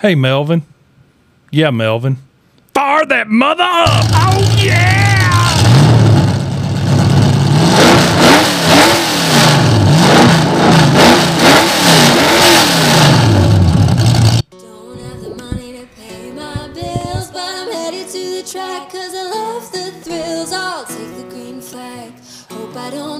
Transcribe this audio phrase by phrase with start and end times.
[0.00, 0.62] Hey, Melvin.
[1.50, 2.16] Yeah, Melvin.
[2.72, 4.06] Fire that mother up!
[4.14, 5.00] Oh, yeah!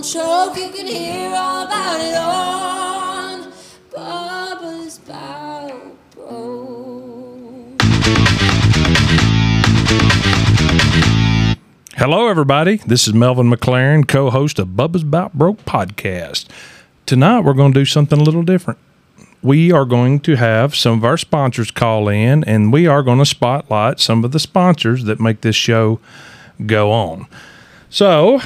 [0.03, 0.57] Choke.
[0.57, 3.53] You can hear all about it on
[5.07, 5.50] Bow
[12.01, 12.77] Hello, everybody.
[12.77, 16.47] This is Melvin McLaren, co host of Bubba's About Broke podcast.
[17.05, 18.79] Tonight, we're going to do something a little different.
[19.43, 23.19] We are going to have some of our sponsors call in, and we are going
[23.19, 26.01] to spotlight some of the sponsors that make this show
[26.65, 27.27] go on.
[27.91, 28.41] So,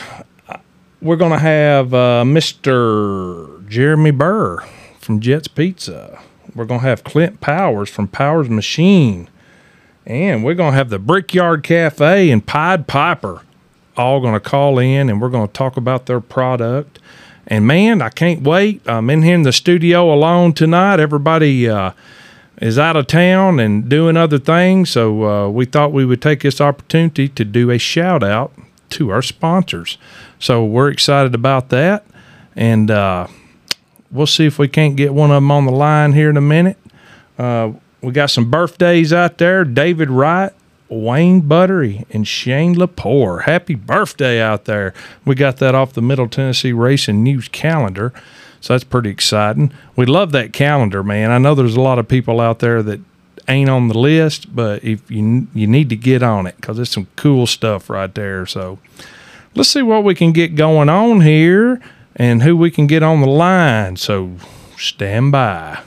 [1.00, 3.68] we're going to have uh, Mr.
[3.68, 4.64] Jeremy Burr
[4.98, 6.20] from Jets Pizza.
[6.56, 9.28] We're going to have Clint Powers from Powers Machine.
[10.06, 13.42] And we're going to have the Brickyard Cafe and Pied Piper
[13.96, 16.98] all going to call in and we're going to talk about their product.
[17.46, 18.82] And man, I can't wait.
[18.87, 20.98] I'm in here in the studio alone tonight.
[20.98, 21.92] Everybody uh,
[22.60, 24.90] is out of town and doing other things.
[24.90, 28.52] So uh, we thought we would take this opportunity to do a shout out
[28.90, 29.98] to our sponsors.
[30.38, 32.04] So we're excited about that.
[32.57, 33.26] And uh,
[34.10, 36.42] we'll see if we can't get one of them on the line here in a
[36.42, 36.79] minute.
[38.05, 39.65] We got some birthdays out there.
[39.65, 40.52] David Wright,
[40.88, 43.45] Wayne Buttery, and Shane Lepore.
[43.45, 44.93] Happy birthday out there.
[45.24, 48.13] We got that off the Middle Tennessee Racing News calendar.
[48.60, 49.73] So that's pretty exciting.
[49.97, 51.30] We love that calendar, man.
[51.30, 53.01] I know there's a lot of people out there that
[53.49, 56.91] ain't on the list, but if you you need to get on it because there's
[56.91, 58.47] some cool stuff right there.
[58.47, 58.79] So
[59.55, 61.80] let's see what we can get going on here
[62.16, 63.97] and who we can get on the line.
[63.97, 64.37] So
[64.77, 65.82] stand by.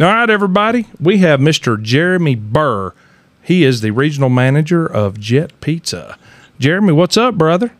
[0.00, 0.86] All right, everybody.
[0.98, 1.80] We have Mr.
[1.80, 2.94] Jeremy Burr.
[3.42, 6.16] He is the regional manager of Jet Pizza.
[6.58, 7.72] Jeremy, what's up, brother?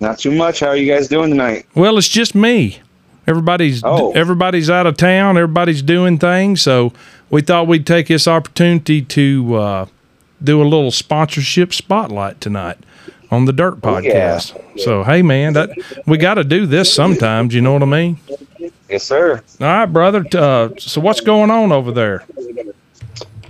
[0.00, 0.60] Not too much.
[0.60, 1.66] How are you guys doing tonight?
[1.74, 2.80] Well, it's just me.
[3.28, 4.12] Everybody's Oh.
[4.12, 5.36] everybody's out of town.
[5.36, 6.92] Everybody's doing things, so
[7.30, 9.86] we thought we'd take this opportunity to uh,
[10.42, 12.78] do a little sponsorship spotlight tonight
[13.30, 14.36] on the Dirt Oh, yeah.
[14.38, 14.80] Podcast.
[14.80, 15.70] So, hey, man, that
[16.06, 17.52] we got to do this sometimes.
[17.54, 18.18] You know what I mean?
[18.88, 19.42] Yes, sir.
[19.60, 20.24] All right, brother.
[20.32, 22.24] Uh, so, what's going on over there?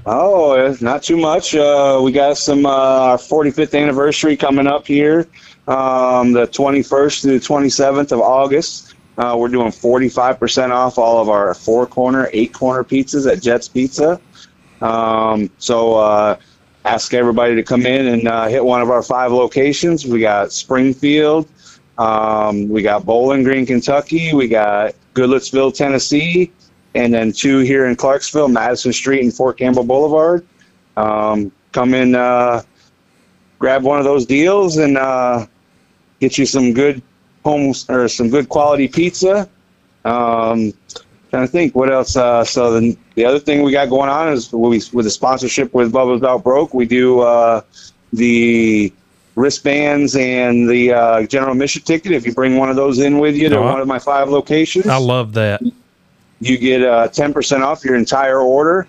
[0.07, 1.55] Oh, not too much.
[1.55, 5.27] Uh, we got some uh, our 45th anniversary coming up here,
[5.67, 8.95] um, the 21st through the 27th of August.
[9.19, 13.67] Uh, we're doing 45% off all of our four corner, eight corner pizzas at Jets
[13.67, 14.21] Pizza.
[14.81, 16.37] Um, so uh,
[16.85, 20.07] ask everybody to come in and uh, hit one of our five locations.
[20.07, 21.49] We got Springfield,
[21.99, 26.53] um, we got Bowling Green, Kentucky, we got Goodlettsville, Tennessee,
[26.95, 30.47] and then two here in Clarksville, Madison Street and Fort Campbell Boulevard.
[30.97, 32.63] Um, come in, uh,
[33.59, 35.47] grab one of those deals, and uh,
[36.21, 37.03] get you some good
[37.45, 39.49] home or some good quality pizza.
[40.05, 40.73] Um,
[41.31, 42.15] trying to think what else.
[42.15, 45.73] Uh, so the the other thing we got going on is we, with the sponsorship
[45.73, 47.63] with Bubba's About Broke, we do uh,
[48.13, 48.93] the
[49.37, 52.13] wristbands and the uh, general mission ticket.
[52.13, 54.29] If you bring one of those in with you to I- one of my five
[54.29, 55.63] locations, I love that.
[56.41, 58.87] you get uh, 10% off your entire order.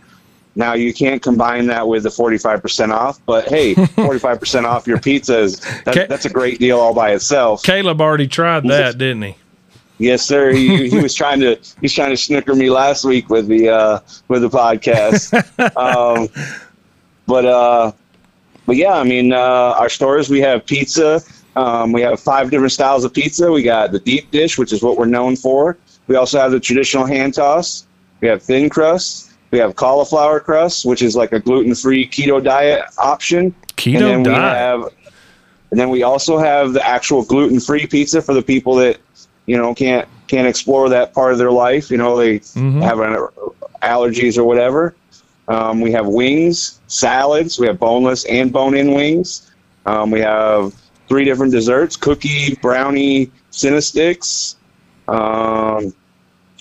[0.55, 5.37] Now you can't combine that with the 45% off, but hey, 45% off your pizza
[5.37, 6.07] is that, Okay.
[6.07, 7.61] that's a great deal all by itself.
[7.61, 9.35] Caleb already tried that, didn't he?
[9.99, 10.51] Yes, sir.
[10.51, 13.99] He, he was trying to he's trying to snicker me last week with the uh,
[14.29, 15.33] with the podcast.
[15.77, 16.27] um,
[17.27, 17.91] but uh,
[18.67, 19.37] but yeah, I mean, uh,
[19.79, 21.21] our stores we have pizza.
[21.55, 23.51] Um, we have five different styles of pizza.
[23.51, 25.77] We got the deep dish, which is what we're known for.
[26.05, 27.87] We also have the traditional hand toss.
[28.21, 29.31] We have thin crust.
[29.49, 33.55] We have cauliflower crust, which is like a gluten-free keto diet option.
[33.77, 34.57] Keto and then we diet.
[34.57, 34.83] have,
[35.71, 38.97] and then we also have the actual gluten-free pizza for the people that
[39.45, 41.89] you know can't can't explore that part of their life.
[41.89, 42.83] You know, they Mhm.
[42.83, 43.27] have an,
[43.81, 44.93] allergies or whatever.
[45.47, 47.59] Um, we have wings, salads.
[47.59, 49.51] We have boneless and bone-in wings.
[49.85, 50.73] Um, we have
[51.07, 54.57] three different desserts: cookie, brownie, cinnasticks.
[55.07, 55.93] Um,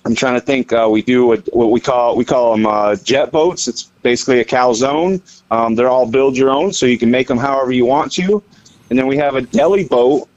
[0.04, 0.72] I'm trying to think.
[0.72, 3.66] Uh, we do what, what we call we call them uh, jet boats.
[3.66, 5.20] It's basically a calzone.
[5.50, 8.42] Um, they're all build your own, so you can make them however you want to.
[8.88, 10.28] And then we have a deli boat,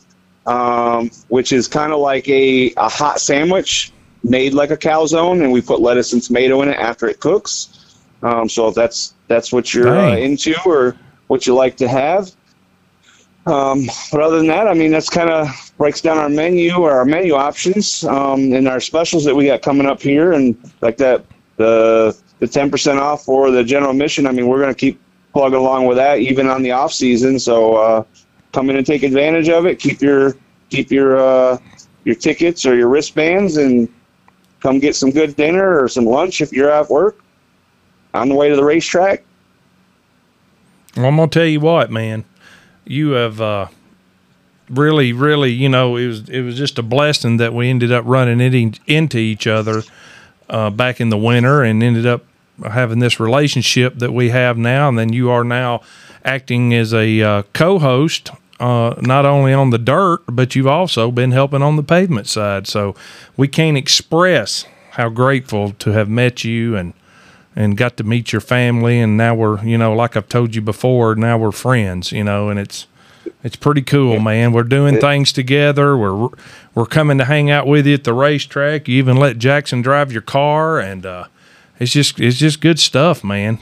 [0.48, 3.94] um, which is kind of like a, a hot sandwich
[4.24, 7.79] made like a calzone, and we put lettuce and tomato in it after it cooks.
[8.24, 10.96] Um, so if that's that's what you're uh, into or
[11.28, 12.32] what you like to have.
[13.46, 16.92] Um, but other than that, I mean, that's kind of breaks down our menu or
[16.92, 20.98] our menu options um, and our specials that we got coming up here, and like
[20.98, 21.26] that
[21.56, 24.28] the the ten percent off for the general mission.
[24.28, 25.00] I mean, we're going to keep
[25.32, 27.40] plugging along with that even on the off season.
[27.40, 28.04] So uh,
[28.52, 29.80] come in and take advantage of it.
[29.80, 30.36] Keep your
[30.70, 31.58] keep your uh,
[32.04, 33.88] your tickets or your wristbands and
[34.60, 37.24] come get some good dinner or some lunch if you're at work
[38.14, 39.24] on the way to the racetrack.
[40.96, 42.26] Well, I'm gonna tell you what, man.
[42.86, 43.68] You have uh,
[44.70, 48.04] really, really, you know, it was it was just a blessing that we ended up
[48.08, 48.42] running
[48.88, 49.84] into each other
[50.50, 52.26] uh, back in the winter and ended up
[52.64, 54.90] having this relationship that we have now.
[54.90, 55.82] And then you are now
[56.26, 61.32] acting as a uh, co-host, uh, not only on the dirt, but you've also been
[61.32, 62.68] helping on the pavement side.
[62.68, 62.96] So
[63.38, 66.94] we can't express how grateful to have met you and
[67.56, 70.62] and got to meet your family and now we're you know like i've told you
[70.62, 72.88] before now we're friends you know and it's
[73.44, 74.52] it's pretty cool man.
[74.52, 75.96] We're doing things together.
[75.98, 76.30] We're
[76.76, 78.88] we're coming to hang out with you at the racetrack.
[78.88, 81.26] You even let jackson drive your car and uh
[81.80, 83.60] it's just it's just good stuff man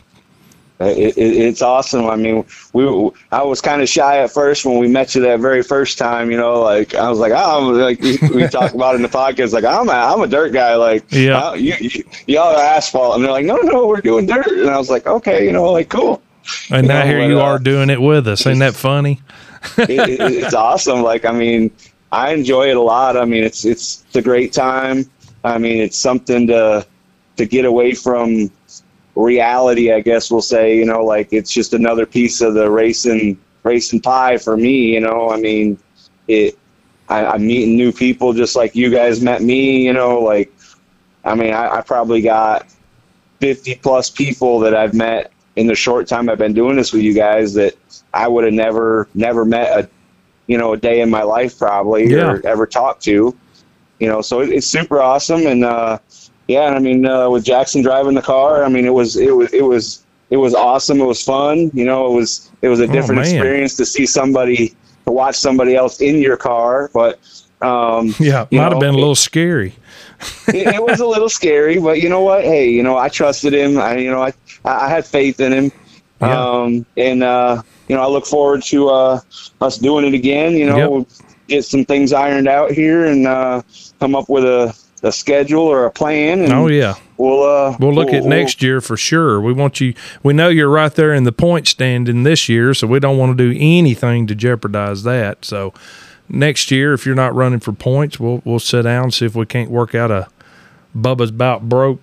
[0.80, 2.06] It, it, it's awesome.
[2.06, 2.86] I mean, we
[3.32, 6.30] I was kind of shy at first when we met you that very first time.
[6.30, 9.08] You know, like I was like, oh, like we, we talked about it in the
[9.08, 9.54] podcast.
[9.54, 10.76] Like I'm a I'm a dirt guy.
[10.76, 11.56] Like Yeah.
[11.56, 14.46] you, you y'all are asphalt, and they're like, no, no, we're doing dirt.
[14.48, 16.22] And I was like, okay, you know, like cool.
[16.70, 18.76] and You now know, here but, you uh, are doing it with us ain't that
[18.76, 19.22] funny
[19.80, 21.02] it, it, it's awesome.
[21.02, 21.72] Like I mean,
[22.12, 23.18] I enjoy it a lot.
[23.18, 25.10] I mean, it's it's it's a great time.
[25.44, 26.86] I mean, it's something to
[27.38, 28.52] to get away from
[29.18, 29.92] reality.
[29.92, 30.78] I guess we'll say.
[30.78, 34.94] You know, like it's just another piece of the racing racing pie for me.
[34.94, 35.78] You know, I mean,
[36.28, 36.58] it.
[37.10, 39.86] I, I'm meeting new people just like you guys met me.
[39.86, 40.52] You know, like
[41.24, 42.68] I mean, I, I probably got
[43.40, 47.02] 50 plus people that I've met in the short time I've been doing this with
[47.02, 47.76] you guys that
[48.14, 49.90] I would have never, never met a,
[50.48, 52.32] you know, a day in my life probably Yeah.
[52.32, 53.36] or ever talked to,
[54.00, 55.46] you know, so it, it's super awesome.
[55.48, 56.00] And, uh,
[56.48, 59.54] yeah, I mean, uh, with Jackson driving the car, I mean, it was, it was,
[59.54, 61.02] it was, it was awesome.
[61.02, 61.72] It was fun.
[61.74, 64.70] You know, it was, it was a different Oh, experience to see somebody,
[65.06, 66.90] to watch somebody else in your car.
[66.94, 67.20] But,
[67.62, 69.74] um, yeah might you have been a little scary
[70.48, 72.44] it, it was a little scary, but you know what?
[72.44, 73.78] Hey, you know, I trusted him.
[73.78, 74.34] I, you know, I,
[74.66, 75.72] I had faith in him.
[76.22, 76.44] Yeah.
[76.44, 79.20] Um, and, uh, you know, I look forward to, uh,
[79.62, 81.06] us doing it again, you know,
[81.48, 83.62] get some things ironed out here and, uh,
[84.00, 86.42] come up with a, a schedule or a plan.
[86.42, 89.42] And oh yeah We'll, uh, We'll look at next year for sure.
[89.42, 89.96] We want you.
[90.22, 93.36] We know you're right there in the point standing this year, so we don't want
[93.36, 95.44] to do anything to jeopardize that.
[95.44, 95.74] So
[96.30, 99.36] next year, if you're not running for points, we'll we'll sit down and see if
[99.36, 100.28] we can't work out a
[100.96, 102.00] Bubba's about broke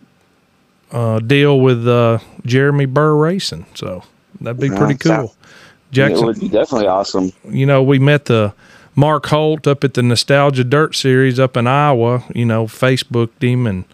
[0.90, 3.66] uh, deal with uh, Jeremy Burr Racing.
[3.74, 4.02] So
[4.40, 5.12] that'd be Yeah, pretty cool.
[5.12, 7.32] sounds- It Jackson, would be definitely awesome.
[7.48, 8.52] you know, we met the
[8.96, 12.24] Mark Holt up at the Nostalgia Dirt Series up in Iowa.
[12.34, 13.84] You know, Facebooked him and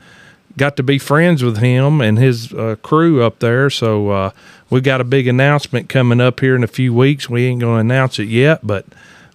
[0.56, 3.70] got to be friends with him and his uh, crew up there.
[3.70, 4.30] So uh,
[4.68, 7.30] we got a big announcement coming up here in a few weeks.
[7.30, 8.86] We ain't going to announce it yet, but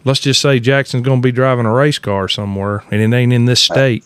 [0.04, 3.34] let's just say Jackson's going to be driving a race car somewhere, and it ain't
[3.34, 4.06] in this state.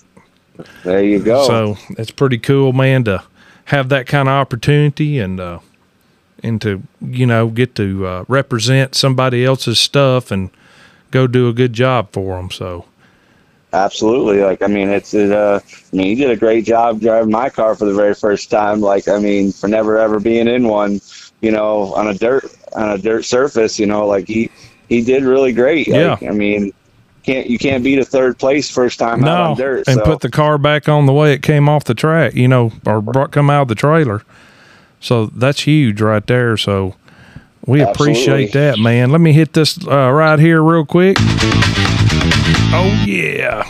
[0.84, 1.46] There you go.
[1.46, 3.24] So it's pretty cool, man, to
[3.66, 5.60] have that kind of opportunity and uh,
[6.44, 10.50] and to you know get to uh, represent somebody else's stuff and
[11.12, 12.52] go do a good job for them.
[12.52, 12.86] So
[13.72, 14.42] Absolutely.
[14.42, 17.50] Like, I mean, it's, it, uh, I mean, you did a great job driving my
[17.50, 18.82] car for the very first time.
[18.82, 21.02] Like, I mean, for never ever being in one,
[21.42, 24.50] you know, on a dirt, on a dirt surface, you know, like he,
[24.88, 25.88] he did really great.
[25.88, 26.74] Like, I mean,
[27.22, 29.88] can't, you can't beat a third place first time out no, on dirt.
[29.88, 30.04] and so.
[30.04, 33.02] put the car back on the way it came off the track, you know, or
[33.02, 34.24] brought, come out of the trailer.
[35.00, 36.58] So that's huge right there.
[36.58, 36.96] So
[37.66, 39.12] we appreciate that, man.
[39.12, 41.18] Let me hit this uh, right here real quick.
[42.72, 43.70] Oh yeah.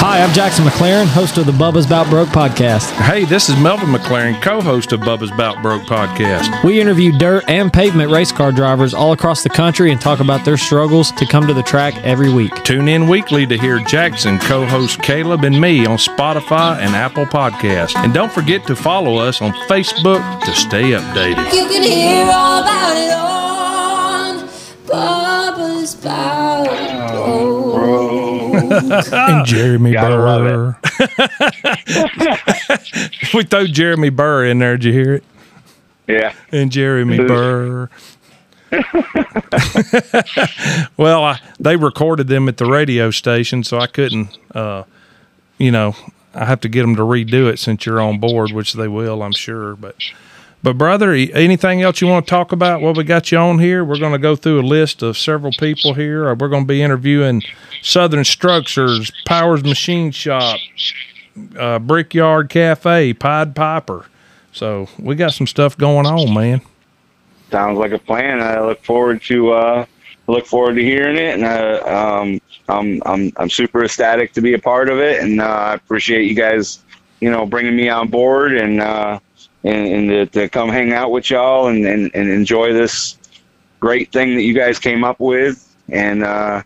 [0.00, 2.92] Hi, I'm Jackson McLaren, host of the Bubba's About Broke podcast.
[3.02, 6.62] Hey, this is Melvin McLaren, co-host of Bubba's Bout Broke podcast.
[6.62, 10.44] We interview dirt and pavement race car drivers all across the country and talk about
[10.44, 12.54] their struggles to come to the track every week.
[12.62, 17.96] Tune in weekly to hear Jackson, co-host Caleb, and me on Spotify and Apple Podcasts.
[17.96, 21.52] And don't forget to follow us on Facebook to stay updated.
[21.52, 24.48] You can hear all about it on
[24.86, 26.37] Bubba's Bout
[29.12, 30.76] And Jeremy Gotta Burr.
[33.34, 34.76] we throw Jeremy Burr in there.
[34.76, 35.24] Did you hear it?
[36.06, 36.34] yeah.
[36.52, 37.88] And Jeremy Burr.
[40.96, 44.84] well, I, they recorded them at the radio station, so I couldn't, uh,
[45.56, 45.96] you know,
[46.34, 49.22] I have to get them to redo it since you're on board, which they will,
[49.22, 49.74] I'm sure.
[49.76, 49.96] But
[50.62, 52.80] But brother, anything else you want to talk about?
[52.80, 53.84] What we got you on here?
[53.84, 56.28] We're going to go through a list of several people here.
[56.28, 57.42] Uh, We're going to be interviewing
[57.82, 60.58] Southern Structures, Powers Machine Shop,
[61.56, 64.06] uh, Brickyard Cafe, Pied Piper.
[64.52, 66.60] So we got some stuff going on, man.
[67.52, 68.42] Sounds like a plan.
[68.42, 69.86] I look forward to uh,
[70.26, 74.54] look forward to hearing it, and uh, um, I'm I'm I'm super ecstatic to be
[74.54, 76.80] a part of it, and uh, I appreciate you guys,
[77.20, 79.20] you know, bringing me on board and uh,
[79.64, 83.18] and, and to, to come hang out with y'all and, and, and enjoy this
[83.80, 85.64] great thing that you guys came up with.
[85.88, 86.62] And uh,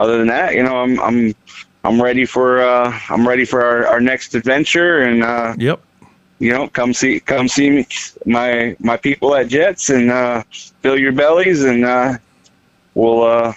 [0.00, 1.34] other than that, you know, I'm I'm
[1.84, 5.80] I'm ready for uh, I'm ready for our, our next adventure, and uh, Yep.
[6.40, 7.86] you know, come see come see me,
[8.26, 10.42] my my people at Jets and uh,
[10.82, 12.18] fill your bellies, and uh,
[12.94, 13.54] we'll uh,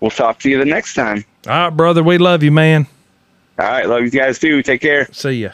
[0.00, 1.24] we'll talk to you the next time.
[1.48, 2.02] All right, brother.
[2.04, 2.86] We love you, man.
[3.58, 4.62] All right, love you guys too.
[4.62, 5.08] Take care.
[5.12, 5.50] See ya.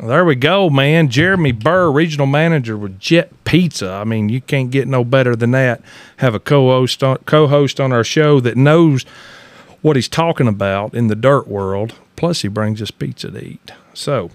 [0.00, 1.08] There we go, man.
[1.08, 3.90] Jeremy Burr, regional manager with Jet Pizza.
[3.90, 5.80] I mean, you can't get no better than that.
[6.18, 9.04] Have a co-host on, co-host on our show that knows
[9.82, 11.94] what he's talking about in the dirt world.
[12.14, 13.72] Plus, he brings us pizza to eat.
[13.92, 14.30] So,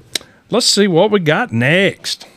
[0.50, 2.27] let's see what we got next.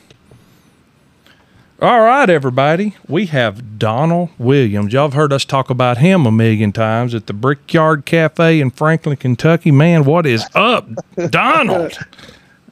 [1.83, 2.95] All right, everybody.
[3.09, 4.93] We have Donald Williams.
[4.93, 8.71] Y'all have heard us talk about him a million times at the Brickyard Cafe in
[8.71, 9.73] Franklin, Kentucky.
[9.73, 10.89] Man, what is up,
[11.31, 11.99] Donald?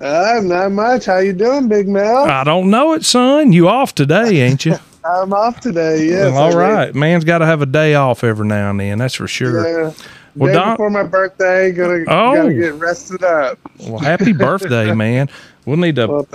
[0.05, 1.07] Uh, not much.
[1.07, 2.25] How you doing, Big Mel?
[2.25, 3.55] I don't know it, son.
[3.55, 4.75] You off today, ain't you?
[5.05, 6.07] I'm off today.
[6.09, 6.33] Yes.
[6.33, 6.95] well, all right.
[6.95, 8.99] Man's got to have a day off every now and then.
[8.99, 9.67] That's for sure.
[9.67, 9.93] Yeah.
[10.37, 12.35] Well, Day Don- before my birthday, gonna Oh.
[12.35, 13.59] gotta get rested up.
[13.81, 15.31] Well, happy birthday, man.
[15.65, 16.07] We'll need to.
[16.07, 16.27] Well,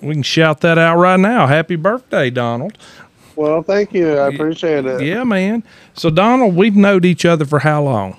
[0.00, 1.46] We can shout that out right now.
[1.46, 2.78] Happy birthday, Donald.
[3.36, 4.14] well, thank you.
[4.16, 5.02] I appreciate it.
[5.02, 5.64] Yeah, man.
[5.94, 8.16] So, Donald, we've known each other for how long?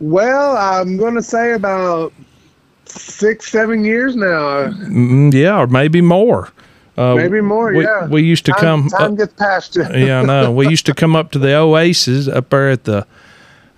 [0.00, 2.12] Well, I'm gonna say about
[2.86, 4.68] six, seven years now.
[4.68, 6.50] Mm, yeah, or maybe more.
[6.96, 7.72] Uh, Maybe more.
[7.72, 8.06] we, yeah.
[8.06, 8.88] we used to time, come.
[8.88, 9.82] Time up- gets past you.
[9.94, 10.52] yeah, I know.
[10.52, 13.04] We used to come up to the Oasis up there at the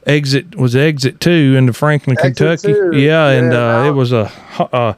[0.06, 2.74] exit was exit two into Franklin, Exit Kentucky.
[2.74, 2.90] two.
[2.98, 4.96] Yeah, and Yeah, uh, it was a, a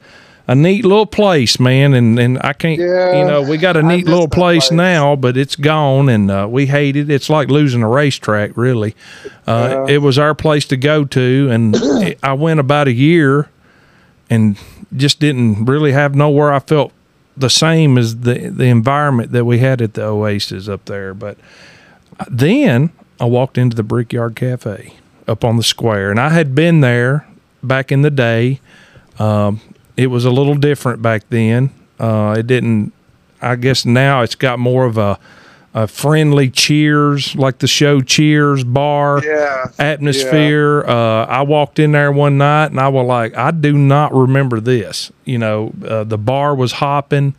[0.49, 1.95] a neat little place, man.
[1.95, 4.77] And and I can't, Yeah, you know, we got a neat little place, place.
[4.77, 7.09] now, but it's gone, and uh, we hate it.
[7.11, 8.97] It's like losing a racetrack, really.
[9.47, 9.95] Uh, Yeah.
[9.95, 13.49] It was our place to go to, and it, I went about a year,
[14.31, 14.59] and
[14.97, 16.93] just didn't really have nowhere I felt
[17.37, 21.15] the same as the the environment that we had at the Oasis up there.
[21.15, 21.39] But
[22.29, 24.95] then I walked into the Brickyard Cafe
[25.27, 27.27] up on the square, and I had been there
[27.63, 28.61] back in the day.
[29.19, 29.61] Um,
[29.97, 31.71] it was a little different back then.
[31.99, 32.93] Uh, it didn't.
[33.41, 35.19] I guess now it's got more of a,
[35.83, 39.67] a friendly Cheers, like the show Cheers bar Yeah.
[39.79, 40.85] atmosphere.
[40.87, 44.59] Uh, I walked in there one night and I was like, I do not remember
[44.61, 45.13] this.
[45.25, 47.35] You know, uh, the bar was hopping.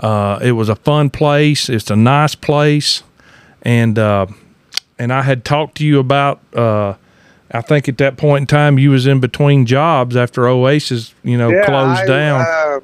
[0.00, 1.68] Uh, it was a fun place.
[1.68, 3.02] It's a nice place,
[3.62, 4.26] and uh,
[4.98, 6.40] and I had talked to you about.
[6.54, 6.94] Uh,
[7.50, 11.38] I think at that point in time you was in between jobs after Oasis, you
[11.38, 12.82] know, Yeah, closed I, down.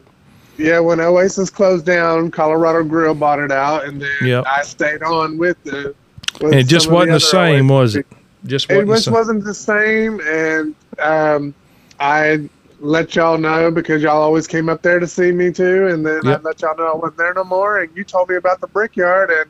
[0.57, 4.45] Yeah, when Oasis closed down, Colorado Grill bought it out, and then Yep.
[4.47, 5.95] I stayed on with the.
[6.41, 8.07] With and it just wasn't the, other same, was it?
[8.47, 9.15] Just It wasn't the just same.
[9.15, 11.55] wasn't the same, and um,
[12.01, 12.49] I
[12.81, 16.21] let y'all know because y'all always came up there to see me too, and then
[16.25, 16.41] Yep.
[16.41, 18.67] I let y'all know I wasn't there no more, and you told me about the
[18.67, 19.49] Brickyard, and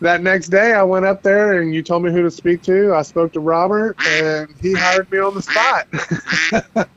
[0.00, 2.94] that next day I went up there, and you told me who to speak to.
[2.94, 5.86] I spoke to Robert, and he hired me on the spot.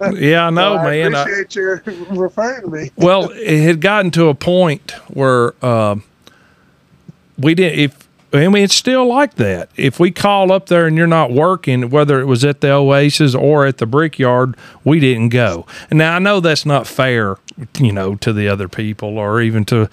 [0.19, 1.15] Yeah, I know, So I man.
[1.15, 1.79] I- appreciate you
[2.11, 2.91] referring to me.
[2.97, 6.03] well, it had gotten to a point where um,
[7.37, 7.79] we didn't.
[7.79, 9.69] If I mean, it's still like that.
[9.75, 13.33] If we call up there and you're not working, whether it was at the Oasis
[13.33, 15.65] or at the Brickyard, we didn't go.
[15.89, 17.37] And now I know that's not fair,
[17.79, 19.89] you know, to the other people or even to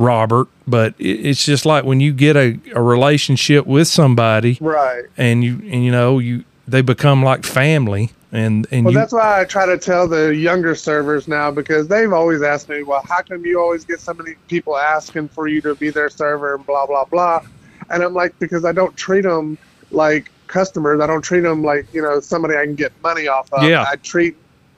[0.00, 5.04] Robert, but it's just like when you get a, a relationship with somebody Right.
[5.18, 9.12] and you and you know you they become like family and and Well, you that's
[9.12, 13.02] why I try to tell the younger servers now because they've always asked me, well,
[13.06, 16.54] how come you always get so many people asking for you to be their server
[16.54, 17.42] and blah, blah, blah.
[17.90, 19.58] And I'm like, because I don't treat them
[19.90, 21.00] like customers.
[21.00, 23.64] I don't treat them like, you know, somebody I can get money off of.
[23.64, 23.84] Yeah.
[23.86, 24.36] I treat,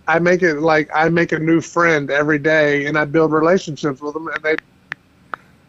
[0.08, 4.00] I make it like I make a new friend every day and I build relationships
[4.00, 4.56] with them and they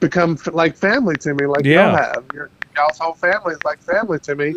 [0.03, 1.88] become like family to me, like Yeah.
[1.88, 2.24] y'all have.
[2.33, 4.53] Your, y'all's whole family is like family to me.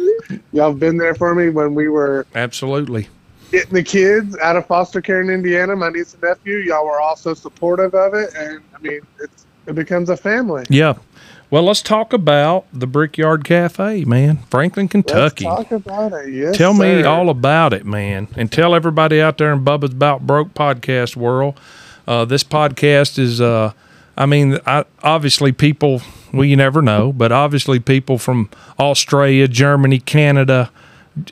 [0.52, 3.08] Y'all have been there for me when we were absolutely
[3.50, 7.00] getting the kids out of foster care in Indiana, my niece and nephew, y'all were
[7.00, 10.64] also supportive of it, and I mean, it's it becomes a family.
[10.70, 10.94] Yeah.
[11.48, 14.38] Well, let's talk about the Brickyard Cafe, man.
[14.50, 15.44] Franklin, Kentucky.
[15.44, 16.32] Let's talk about it.
[16.32, 18.26] Yes, Tell me all about it, man.
[18.36, 21.58] And tell everybody out there in Bubba's About Broke podcast world.
[22.06, 23.72] Uh, this podcast is uh,
[24.16, 26.00] I mean, I, obviously people,
[26.32, 30.70] well, you never know, but obviously people from Australia, Germany, Canada,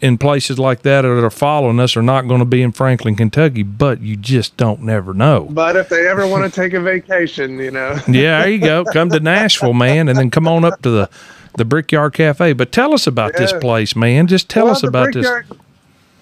[0.01, 3.17] in places like that that are following us are not going to be in Franklin,
[3.17, 5.47] Kentucky, but you just don't never know.
[5.51, 7.99] But if they ever want to take a vacation, you know.
[8.09, 8.85] Yeah, there you go.
[8.85, 11.11] Come to Nashville, man, and then come on up to the
[11.57, 12.53] the Brickyard Cafe.
[12.55, 14.27] But tell us about this place, man.
[14.27, 15.27] Just tell Well, us about this.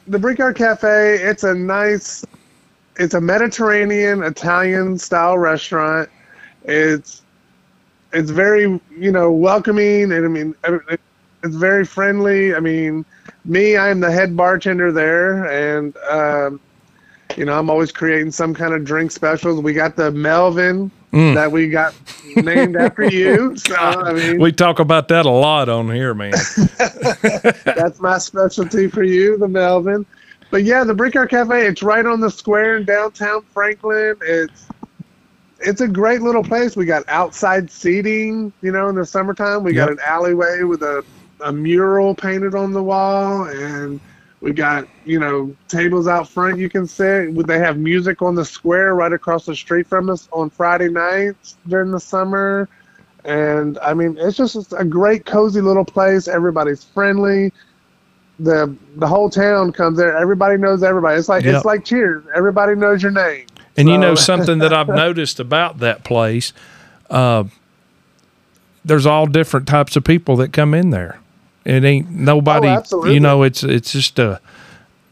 [0.07, 2.25] The Brickyard Cafe, it's a nice,
[2.97, 6.09] it's a Mediterranean Italian style restaurant.
[6.65, 7.23] It's
[8.13, 10.55] it's very you know welcoming, and I mean
[11.43, 12.55] it's very friendly.
[12.55, 13.05] I mean,
[13.45, 16.61] me, I'm the head bartender there, and um,
[17.37, 19.61] you know I'm always creating some kind of drink specials.
[19.61, 21.35] We got the Melvin Mm.
[21.35, 21.95] that we got
[22.37, 23.55] named after you.
[23.57, 26.33] So I mean, We talk about that a lot on here, man.
[27.65, 30.07] That's my specialty for you, the Melvin.
[30.51, 34.17] But yeah, the Brickyard Cafe, it's right on the square in downtown Franklin.
[34.23, 34.67] It's
[35.63, 36.77] it's a great little place.
[36.77, 39.63] We got outside seating, you know, in the summertime.
[39.65, 41.05] We got an alleyway with a,
[41.41, 44.01] a mural painted on the wall and
[44.41, 47.35] we got, you know, tables out front you can sit.
[47.47, 51.59] They have music on the square right across the street from us on Friday nights
[51.69, 52.69] during the summer.
[53.25, 56.27] And I mean, it's just a great, cozy little place.
[56.29, 57.53] Everybody's friendly.
[58.41, 60.17] The the whole town comes there.
[60.17, 61.19] Everybody knows everybody.
[61.19, 61.55] It's like Yep.
[61.55, 62.25] it's like Cheers.
[62.35, 63.52] Everybody knows your name.
[63.77, 66.53] And you know something that I've noticed about that place,
[67.11, 67.45] uh,
[68.85, 71.21] there's all different types of people that come in there.
[71.65, 72.77] It ain't nobody.
[72.93, 74.41] Oh, you know, it's it's just a.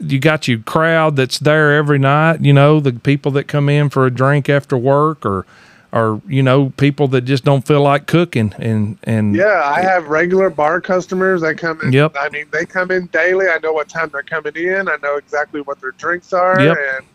[0.00, 2.40] You got your crowd that's there every night.
[2.40, 5.44] You know, the people that come in for a drink after work, or,
[5.92, 10.08] or you know, people that just don't feel like cooking, and and Yeah, I have
[10.08, 11.92] regular bar customers that come in.
[11.92, 12.16] Yep.
[12.18, 13.46] I mean, they come in daily.
[13.46, 14.88] I know what time they're coming in.
[14.88, 16.60] I know exactly what their drinks are.
[16.60, 16.76] Yep.
[16.96, 17.06] And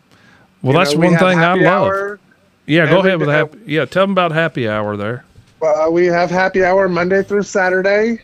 [0.62, 1.86] well, you that's know, one thing I love.
[1.88, 2.20] hour.
[2.66, 3.58] Yeah, go ahead with happy.
[3.66, 5.24] Yeah, tell them about happy hour there.
[5.60, 8.20] Well, we have happy hour Monday through Saturday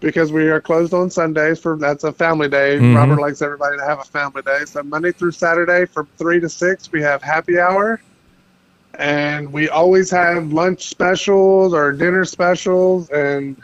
[0.00, 2.78] because we are closed on Sundays for that's a family day.
[2.78, 2.96] Mhm.
[2.96, 4.64] Robert likes everybody to have a family day.
[4.66, 8.00] So Monday through Saturday from three to six we have happy hour.
[8.98, 13.56] And we always have lunch specials or dinner specials and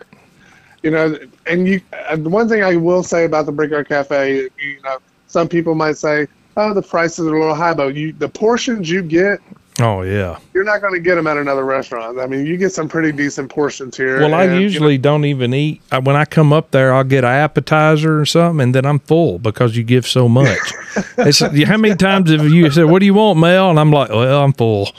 [0.83, 4.81] you know and you and one thing I will say about the Brickyard Cafe, you
[4.85, 6.26] know, some people might say,
[6.58, 9.40] Oh, the prices are a little high, but you the portions you get
[9.80, 10.38] Oh yeah.
[10.54, 12.18] you're not going to get them at another restaurant.
[12.18, 14.18] I mean, you get some pretty decent portions here.
[14.18, 15.80] Well, I and, you know, usually don't even eat.
[15.92, 18.98] I, when I come up there, I'll get an appetizer or something, and then I'm
[18.98, 20.58] full because you give so much.
[21.18, 24.10] it's, how many times have you said, "What do you want, Mel?" And I'm like,
[24.10, 24.90] "Well, I'm full."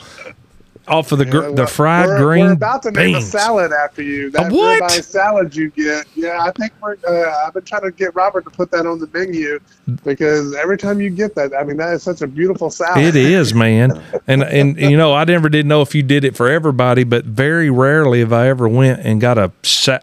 [0.90, 3.72] Off of the gr- Yeah, the fried we're, green We're about to name a salad
[3.72, 4.30] after you.
[4.30, 4.90] That what?
[4.90, 6.06] salad you get.
[6.14, 6.96] Yeah, I think we're.
[7.06, 9.60] Uh, I've been trying to get Robert to put that on the menu
[10.04, 13.04] because every time you get that, I mean, that is such a beautiful salad.
[13.04, 14.02] It is, man.
[14.26, 17.24] And and you know, I never did know if you did it for everybody, but
[17.24, 19.52] very rarely have I ever went and got a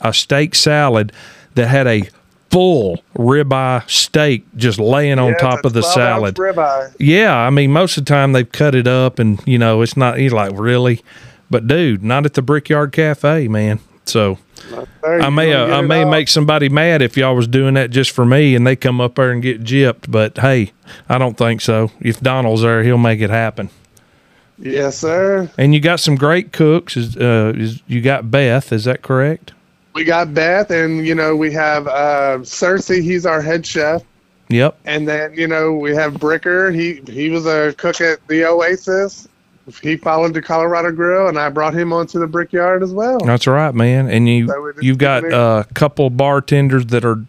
[0.01, 1.11] a steak salad
[1.55, 2.03] that had a
[2.49, 6.35] full ribeye steak just laying on Yeah, it's top of the salad.
[6.35, 6.95] Ribeye.
[6.99, 9.97] Yeah, I mean, most of the time they've cut it up, and you know, it's
[9.97, 10.19] not.
[10.19, 11.01] You're like, really,
[11.49, 13.79] but dude, not at the Brickyard Cafe, man.
[14.05, 14.37] So
[15.03, 18.25] I may, uh, I may make somebody mad if y'all was doing that just for
[18.25, 20.09] me, and they come up there and get gypped.
[20.09, 20.71] But hey,
[21.09, 21.91] I don't think so.
[21.99, 23.69] If Donald's there, he'll make it happen.
[24.57, 25.51] Yes, sir.
[25.57, 26.97] And you got some great cooks.
[26.97, 28.71] Is, uh, is you got Beth?
[28.73, 29.53] Is that correct?
[29.97, 33.01] We got Beth, and you know we have uh, Cersei.
[33.01, 34.03] He's our head chef.
[34.49, 34.77] Yep.
[34.85, 36.71] And then you know we have Bricker.
[36.71, 39.27] He he was a cook at the Oasis.
[39.81, 43.17] He followed the Colorado Grill, and I brought him onto the Brickyard as well.
[43.17, 44.07] That's right, man.
[44.07, 47.25] And you so you've got a couple bartenders that are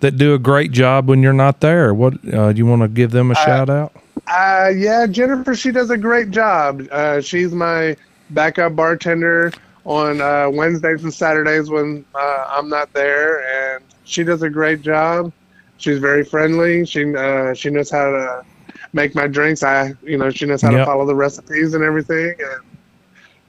[0.00, 1.94] that do a great job when you're not there.
[1.94, 3.96] What uh, do you want to give them a shout out?
[4.26, 5.54] Uh, yeah, Jennifer.
[5.54, 6.86] She does a great job.
[6.90, 7.96] Uh, she's my
[8.28, 9.50] backup bartender
[9.84, 14.80] on uh, Wednesdays and Saturdays when uh, I'm not there, and she does a great
[14.82, 15.32] job.
[15.78, 16.84] She's very friendly.
[16.86, 18.44] She uh, she knows how to
[18.92, 19.62] make my drinks.
[19.62, 20.80] I you know she knows how Yep.
[20.80, 22.34] to follow the recipes and everything.
[22.38, 22.60] And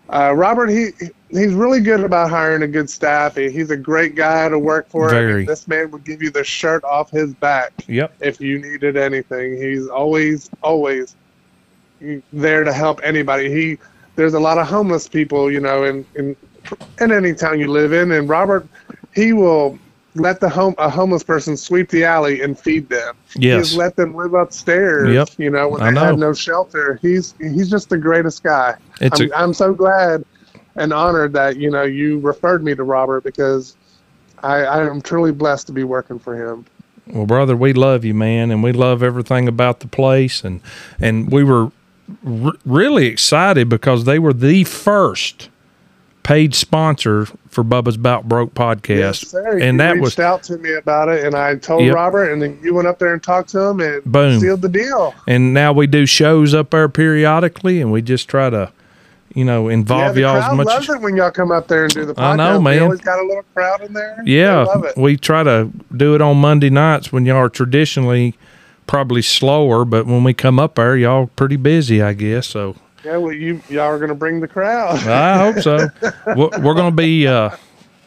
[0.10, 0.90] uh, Robert, he
[1.30, 3.36] he's really good about hiring a good staff.
[3.36, 5.10] He, he's a great guy to work for.
[5.10, 5.46] I mean, Very.
[5.46, 8.14] this man would give you the shirt off his back Yep.
[8.20, 9.56] if you needed anything.
[9.62, 11.16] He's always, always
[12.34, 13.50] there to help anybody.
[13.50, 13.78] He
[14.16, 16.36] there's a lot of homeless people, you know, in in
[17.00, 18.68] in any town you live in, and Robert,
[19.14, 19.78] he will
[20.16, 23.16] let the home a homeless person sweep the alley and feed them.
[23.36, 23.70] Yes.
[23.70, 25.10] He's let them live upstairs.
[25.10, 25.30] Yep.
[25.38, 27.00] You know, when I they have no shelter.
[27.02, 28.76] He's he's just the greatest guy.
[29.02, 30.24] It's I'm, a, I'm so glad
[30.76, 33.76] and honored that you know you referred me to Robert because
[34.42, 36.66] I, I am truly blessed to be working for him.
[37.08, 40.62] Well, brother, we love you, man, and we love everything about the place, and
[41.00, 41.72] and we were
[42.26, 45.50] r- really excited because they were the first
[46.24, 49.58] paid sponsor for Bubba's About Broke podcast, Yes, sir.
[49.60, 51.94] and you that reached was out to me about it, and I told Yep.
[51.96, 54.40] Robert, and then you went up there and talked to him, and Boom.
[54.40, 55.14] sealed the deal.
[55.28, 58.72] and now we do shows up there periodically, and we just try to,
[59.36, 60.66] you know, Yeah, involve the y'all as much.
[60.68, 62.22] loves as it when y'all come up there and do the podcast.
[62.24, 62.84] I know, We man.
[62.84, 64.24] always got a little crowd in there.
[64.26, 68.36] Yeah, we try to do it on Monday nights when y'all are traditionally
[68.88, 72.48] probably slower, but when we come up there, y'all pretty busy, I guess.
[72.48, 74.98] So Yeah, well, you y'all are gonna bring the crowd.
[75.08, 75.88] I hope so.
[76.36, 77.52] we're we're going to be, uh,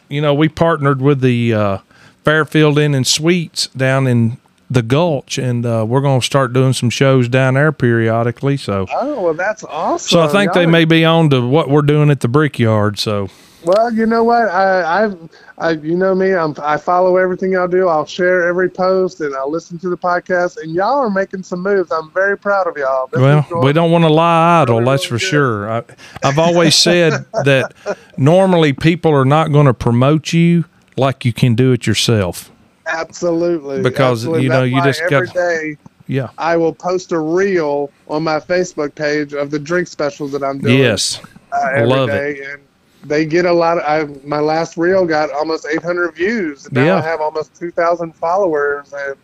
[0.09, 1.77] you know, we partnered with the uh,
[2.23, 4.37] Fairfield Inn and Suites down in
[4.69, 8.57] the Gulch, and uh, we're going to start doing some shows down there periodically.
[8.57, 10.09] So, Oh, well, that's awesome.
[10.09, 12.99] so I think they Y'all- may be on to what we're doing at the Brickyard.
[12.99, 13.29] So,
[13.63, 14.49] Well, you know what?
[14.49, 15.17] I, I've,
[15.57, 16.31] I, you know me.
[16.33, 17.87] I'm, I follow everything y'all do.
[17.87, 20.57] I'll share every post and I'll listen to the podcast.
[20.61, 21.91] And y'all are making some moves.
[21.91, 23.07] I'm very proud of y'all.
[23.07, 25.21] This well, we don't want to lie idle, that's for good.
[25.21, 25.71] sure.
[25.71, 25.83] I,
[26.23, 27.73] I've always said that
[28.15, 30.65] normally people are not going to promote you
[30.95, 32.51] like you can do it yourself.
[32.85, 33.81] Absolutely.
[33.81, 34.43] Because, absolutely.
[34.43, 36.29] you know, That's you just every got- day Yeah.
[36.37, 40.59] I will post a reel on my Facebook page of the drink specials that I'm
[40.59, 40.77] doing.
[40.77, 41.19] Yes.
[41.51, 42.61] uh, every love day, and
[43.07, 43.77] they get a lot.
[43.79, 46.71] Of, I my last reel got almost 800 views.
[46.71, 46.95] Now Yeah.
[46.97, 49.15] I have almost 2,000 followers, and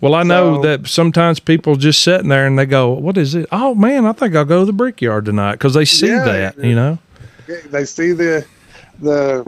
[0.00, 3.46] Well, I know that sometimes people just sitting there and they go, "What is it?
[3.52, 6.58] Oh man, I think I'll go to the Brickyard tonight because they see Yeah, that,
[6.64, 6.98] you know."
[7.70, 8.44] they see the
[9.00, 9.44] the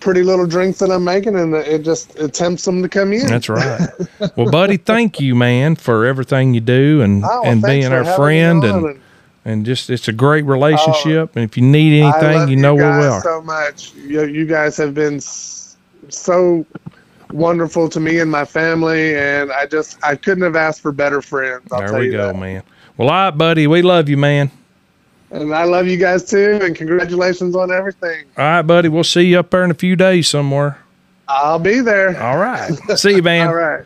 [0.00, 3.26] pretty little drinks that I'm making, and it just it tempts them to come in.
[3.26, 3.88] That's right.
[4.36, 8.64] well, buddy, thank you, man, for everything you do and Oh, and being our friend
[8.64, 9.00] on, and
[9.46, 11.30] and just it's a great relationship.
[11.30, 13.22] Oh, and if you need anything, you know where we are.
[13.22, 16.66] So much, you, you guys have been so
[17.30, 21.22] wonderful to me and my family, and I just I couldn't have asked for better
[21.22, 21.72] friends.
[21.72, 22.36] I'll there we you go, that.
[22.36, 22.64] man.
[22.96, 24.50] Well, all right, buddy, we love you, man.
[25.30, 28.24] And I love you guys too, and congratulations on everything.
[28.36, 30.78] All right, buddy, we'll see you up there in a few days somewhere.
[31.28, 32.20] I'll be there.
[32.20, 33.46] All right, see you, man.
[33.46, 33.84] All right.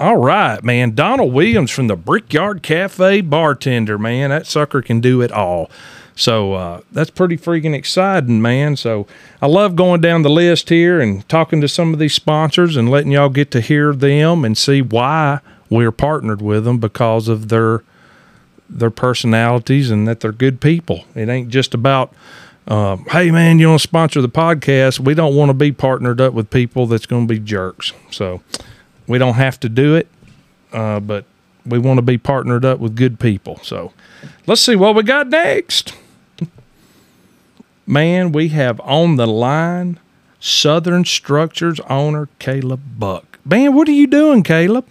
[0.00, 0.94] All right, man.
[0.94, 4.30] Donald Williams from the Brickyard Cafe bartender, man.
[4.30, 5.70] That sucker can do it all.
[6.16, 8.76] So uh, that's pretty freaking exciting, man.
[8.76, 9.06] So
[9.42, 12.88] I love going down the list here and talking to some of these sponsors and
[12.88, 17.50] letting y'all get to hear them and see why we're partnered with them because of
[17.50, 17.82] their
[18.70, 21.04] their personalities and that they're good people.
[21.14, 22.14] It ain't just about
[22.66, 24.98] uh, hey man, you want to sponsor the podcast?
[24.98, 27.92] We don't want to be partnered up with people that's going to be jerks.
[28.10, 28.40] So
[29.10, 30.06] we don't have to do it,
[30.72, 31.24] uh, but
[31.66, 33.58] we want to be partnered up with good people.
[33.62, 33.92] So
[34.46, 35.94] let's see what we got next.
[37.86, 39.98] Man, we have on the line
[40.38, 43.38] Southern Structures owner Caleb Buck.
[43.44, 44.86] Man, what are you doing, Caleb?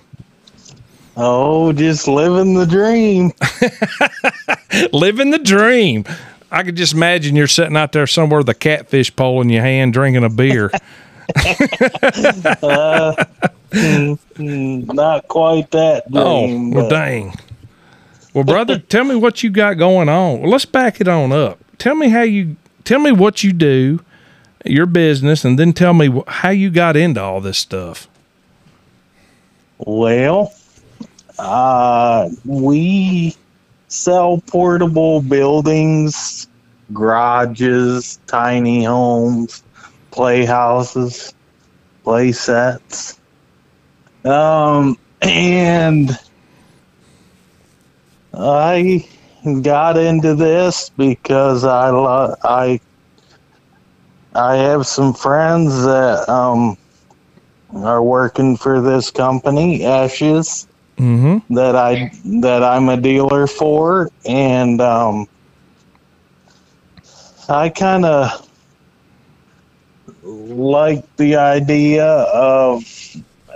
[1.16, 3.32] Oh, just living the dream.
[4.94, 6.06] Living the dream.
[6.52, 9.62] I could just imagine you're sitting out there somewhere with a catfish pole in your
[9.62, 10.72] hand drinking a beer.
[11.36, 17.36] Mm, Not quite that Oh, well, dang.
[18.34, 20.42] Well, brother, tell me what you got going on.
[20.42, 21.60] Well, let's back it on up.
[21.78, 24.02] Tell me how you tell me what you do,
[24.66, 28.08] your business, and then tell me how you got into all this stuff.
[29.78, 30.54] well,
[31.38, 33.36] uh, we
[33.88, 36.48] sell portable buildings,
[36.94, 39.64] garages, tiny homes,
[40.12, 41.34] playhouses,
[42.04, 43.19] play sets.
[44.26, 46.10] Um, and
[48.34, 49.08] I
[49.62, 52.80] got into this because I lo- I
[54.36, 56.78] I have some friends that um
[57.74, 60.68] are working for this company, Ashes,
[61.00, 61.54] Mm-hmm.
[61.56, 65.28] that I that I'm a dealer for, and um,
[67.50, 68.48] I kind of
[70.24, 72.84] like the idea of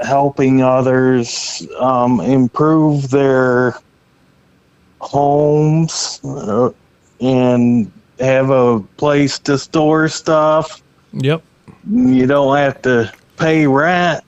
[0.02, 3.78] helping others um, improve their
[5.02, 6.72] homes uh,
[7.22, 10.82] and have a place to store stuff
[11.14, 11.44] Yep.
[11.90, 14.24] you don't have to pay rent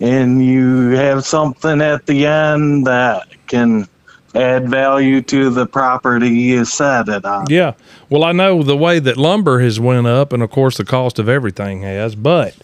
[0.00, 3.88] and you have something at the end that can
[4.34, 7.46] add value to the property you set it on.
[7.48, 7.72] Yeah.
[8.10, 11.18] Well, I know the way that lumber has went up, and of course the cost
[11.18, 12.54] of everything has, but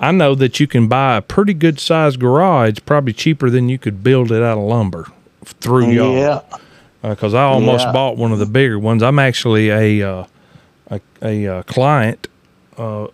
[0.00, 3.78] I know that you can buy a pretty good sized garage, probably cheaper than you
[3.78, 5.06] could build it out of lumber
[5.44, 6.16] through y'all.
[6.16, 6.40] Yeah.
[7.02, 7.92] because I almost Yeah.
[7.92, 9.02] bought one of the bigger ones.
[9.02, 10.24] I'm actually a uh,
[10.90, 12.28] a, a uh, client
[12.78, 13.08] uh,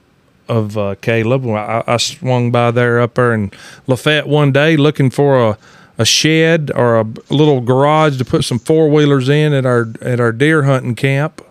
[0.49, 1.47] of uh, Caleb.
[1.49, 3.51] I, I swung by there up there in
[3.89, 5.59] Lafayette one day looking for a,
[5.99, 10.21] a shed or a little garage to put some four wheelers in at our at
[10.21, 11.43] our deer hunting camp,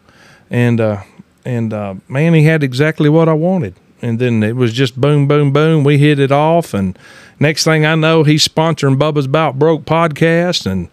[0.50, 1.02] and uh,
[1.44, 3.76] and uh, man, he had exactly what I wanted.
[4.02, 5.84] And then it was just boom, boom, boom.
[5.84, 6.98] We hit it off, and
[7.40, 10.90] next thing I know, he's sponsoring Bubba's About Broke podcast, and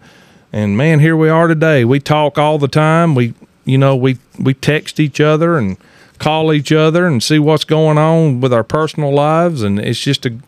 [0.53, 1.85] and man, here we are today.
[1.85, 3.15] We talk all the time.
[3.15, 3.35] We
[3.65, 5.77] you know we we text each other and
[6.19, 10.25] call each other and see what's going on with our personal lives, and it's just
[10.25, 10.39] a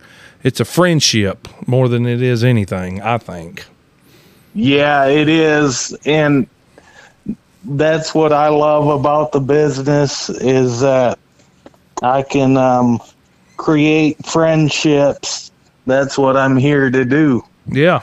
[0.43, 3.03] it's a friendship more than it is anything.
[3.03, 3.67] I think.
[4.55, 6.47] Yeah, it is, and
[7.65, 11.19] that's what I love about the business is that
[12.03, 13.01] I can um,
[13.57, 15.51] create friendships.
[15.87, 17.43] That's what I'm here to do.
[17.67, 18.03] Yeah.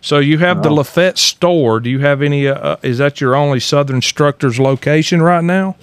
[0.00, 1.80] So you have the Lafayette store.
[1.80, 2.46] Do you have any?
[2.46, 5.76] Uh, is that your only Southern Structures location right now?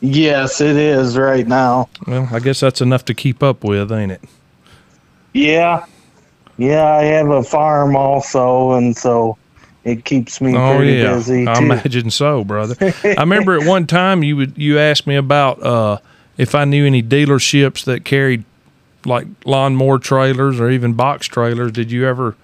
[0.00, 1.88] Yes, it is right now.
[2.06, 4.22] Well, I guess that's enough to keep up with, ain't it?
[5.34, 5.84] Yeah,
[6.56, 9.36] yeah, I have a farm also, and so
[9.84, 11.64] it keeps me Oh pretty yeah, busy I too.
[11.64, 12.76] imagine so, brother.
[13.04, 15.98] I remember at one time you would you asked me about uh,
[16.38, 18.44] if I knew any dealerships that carried
[19.04, 21.72] like lawnmower trailers or even box trailers.
[21.72, 22.34] Did you ever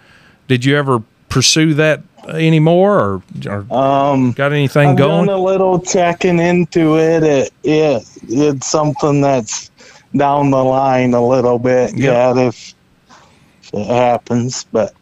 [0.48, 5.28] did you ever pursue that anymore, or, or Um, got anything I've going?
[5.28, 7.22] a little checking into it.
[7.22, 8.02] It, it.
[8.28, 9.70] It's something that's
[10.16, 11.98] down the line a little bit Yep.
[11.98, 12.74] yet if,
[13.62, 14.64] if it happens.
[14.72, 14.94] But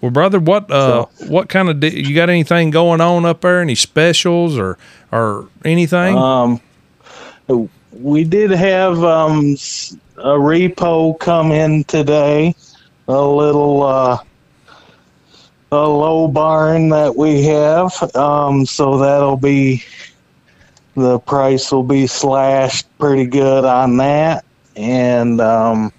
[0.00, 3.60] Well, brother, what uh, what kind of de- you got anything going on up there?
[3.60, 4.76] Any specials or
[5.10, 6.16] or anything?
[6.18, 6.60] um,
[7.92, 9.56] we did have um,
[10.16, 12.54] a repo come in today.
[13.06, 14.18] A little uh,
[15.70, 17.92] a low barn that we have.
[18.14, 19.82] Um, so that'll be
[20.94, 24.44] the price will be slashed pretty good on that.
[24.76, 25.92] And um,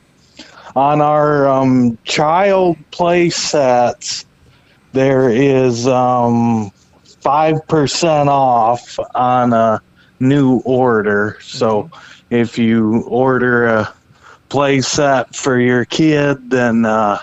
[0.75, 4.25] on our um, child play sets,
[4.93, 6.71] there is um,
[7.21, 9.81] 5% off on a
[10.25, 11.37] new order.
[11.41, 11.89] So
[12.29, 13.93] if you order a
[14.49, 17.19] play set for your kid, then uh,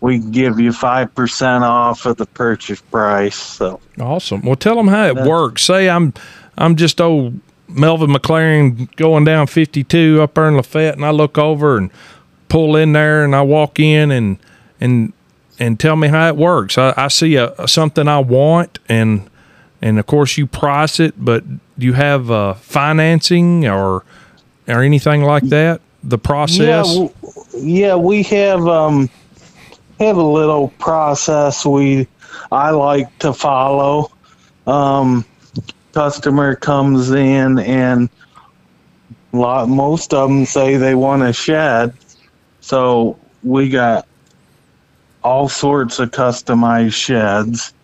[0.00, 3.36] we give you 5% off of the purchase price.
[3.36, 4.42] So Awesome.
[4.42, 5.62] Well, tell them how it works.
[5.62, 6.12] Say I'm
[6.58, 11.38] I'm just old Melvin McLaren going down 52 up there in Lafayette, and I look
[11.38, 11.90] over and
[12.48, 14.38] pull in there, and I walk in and
[14.80, 15.12] and
[15.58, 16.76] and tell me how it works.
[16.76, 19.30] I, I see a, something I want, and
[19.80, 21.44] and of course you price it, but
[21.82, 24.04] do you have uh, financing or
[24.68, 25.80] or anything like that?
[26.04, 26.58] The process.
[26.58, 27.10] Yeah, w-
[27.58, 29.10] yeah, we have um
[29.98, 32.06] have a little process we
[32.52, 34.12] I like to follow.
[34.64, 35.24] Um,
[35.92, 38.08] customer comes in and
[39.32, 41.94] lot most of them say they want a shed,
[42.60, 44.06] so we got
[45.24, 47.74] all sorts of customized sheds.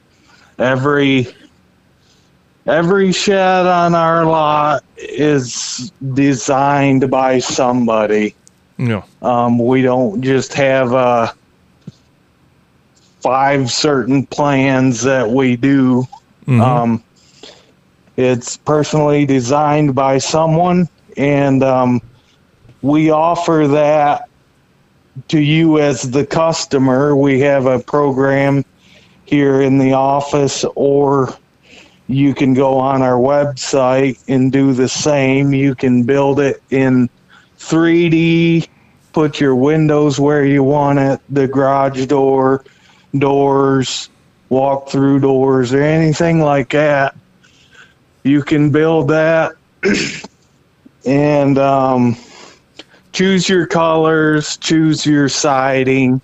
[0.60, 1.26] Every
[2.68, 8.34] every shed on our lot is designed by somebody.
[8.76, 9.02] yeah.
[9.22, 11.32] Um, we don't just have uh,
[13.20, 16.06] five certain plans that we do.
[16.46, 16.60] Mhm.
[16.60, 17.02] Um,
[18.16, 22.00] it's personally designed by someone, and um,
[22.82, 24.28] we offer that
[25.28, 27.16] to you as the customer.
[27.16, 28.64] We have a program
[29.24, 31.34] here in the office, or
[32.08, 35.52] you can go on our website and do the same.
[35.52, 37.08] You can build it in
[37.58, 38.66] 3D,
[39.12, 42.64] put your windows where you want it, the garage door,
[43.16, 44.08] doors,
[44.48, 47.14] walk through doors, or anything like that.
[48.22, 49.52] You can build that
[51.06, 52.16] and um,
[53.12, 56.22] choose your colors, choose your siding,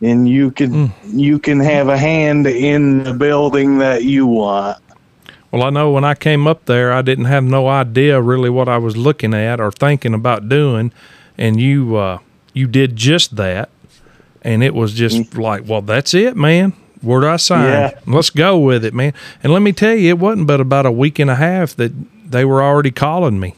[0.00, 4.78] and you can you can have a hand in the building that you want.
[5.54, 8.68] Well, I know when I came up there, I didn't have no idea really what
[8.68, 10.90] I was looking at or thinking about doing,
[11.38, 12.18] and you uh,
[12.52, 13.68] you did just that,
[14.42, 16.72] and it was just like, well, that's it, man.
[17.02, 17.68] Where do I sign?
[17.68, 18.00] Yeah.
[18.04, 19.14] Let's go with it, man.
[19.44, 21.92] And let me tell you, it wasn't but about a week and a half that
[22.28, 23.54] they were already calling me,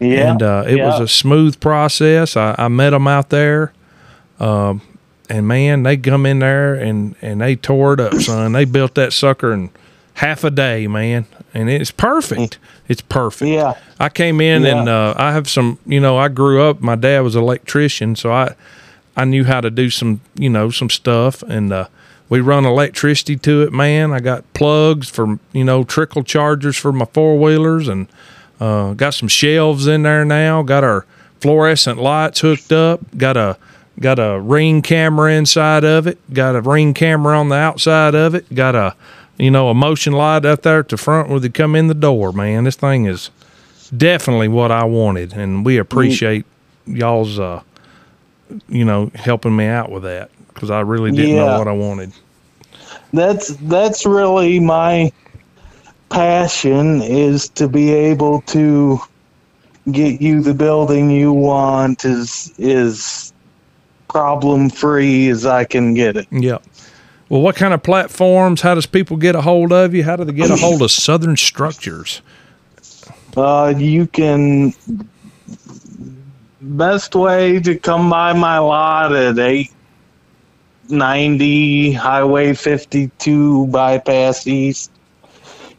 [0.00, 2.38] Yeah, and uh, it was a smooth process.
[2.38, 3.74] I, I met them out there.
[4.40, 4.80] Um,
[5.28, 8.52] and man, they come in there and and they tore it up, son.
[8.52, 9.68] They built that sucker in
[10.18, 12.58] half a day, man, and it's perfect.
[12.88, 13.50] It's perfect.
[13.50, 13.74] Yeah.
[14.00, 14.78] I came in Yeah.
[14.80, 15.78] and uh, I have some.
[15.86, 16.80] You know, I grew up.
[16.80, 18.54] My dad was an electrician, so I
[19.16, 21.86] I knew how to do some you know some stuff, and uh,
[22.28, 24.12] we run electricity to it, man.
[24.12, 28.06] I got plugs for you know trickle chargers for my four wheelers, and
[28.60, 30.62] uh, got some shelves in there now.
[30.62, 31.06] Got our
[31.40, 33.00] fluorescent lights hooked up.
[33.16, 33.56] Got a
[34.00, 36.18] got a ring camera inside of it.
[36.32, 38.52] Got a ring camera on the outside of it.
[38.54, 38.94] Got a
[39.38, 41.94] you know, a motion light up there at the front where they come in the
[41.94, 42.64] door, man.
[42.64, 43.30] This thing is
[43.96, 46.44] definitely what I wanted, and we appreciate
[46.86, 47.62] y'all's, uh,
[48.68, 52.12] you know, helping me out with that because I really didn't know what I wanted.
[53.12, 55.12] that's that's really my
[56.08, 58.98] passion is to be able to
[59.92, 63.32] get you the building you want is is
[64.08, 66.26] problem free as I can get it.
[66.32, 66.62] Yep.
[67.28, 68.62] Well, what kind of platforms?
[68.62, 70.02] How does people get a hold of you?
[70.04, 72.22] How do they get a hold of Southern Structures?
[73.36, 74.72] Uh, you can
[76.60, 79.70] best way to come by my lot at eight
[80.88, 84.90] ninety Highway fifty two bypass east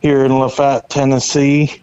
[0.01, 1.81] here in Lafayette, Tennessee.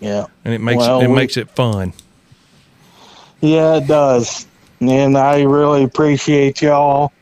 [0.01, 0.27] Yeah.
[0.45, 1.93] and it makes Well, it we- makes it fun.
[3.41, 4.47] Yeah, it does.
[4.81, 7.13] And I really appreciate y'all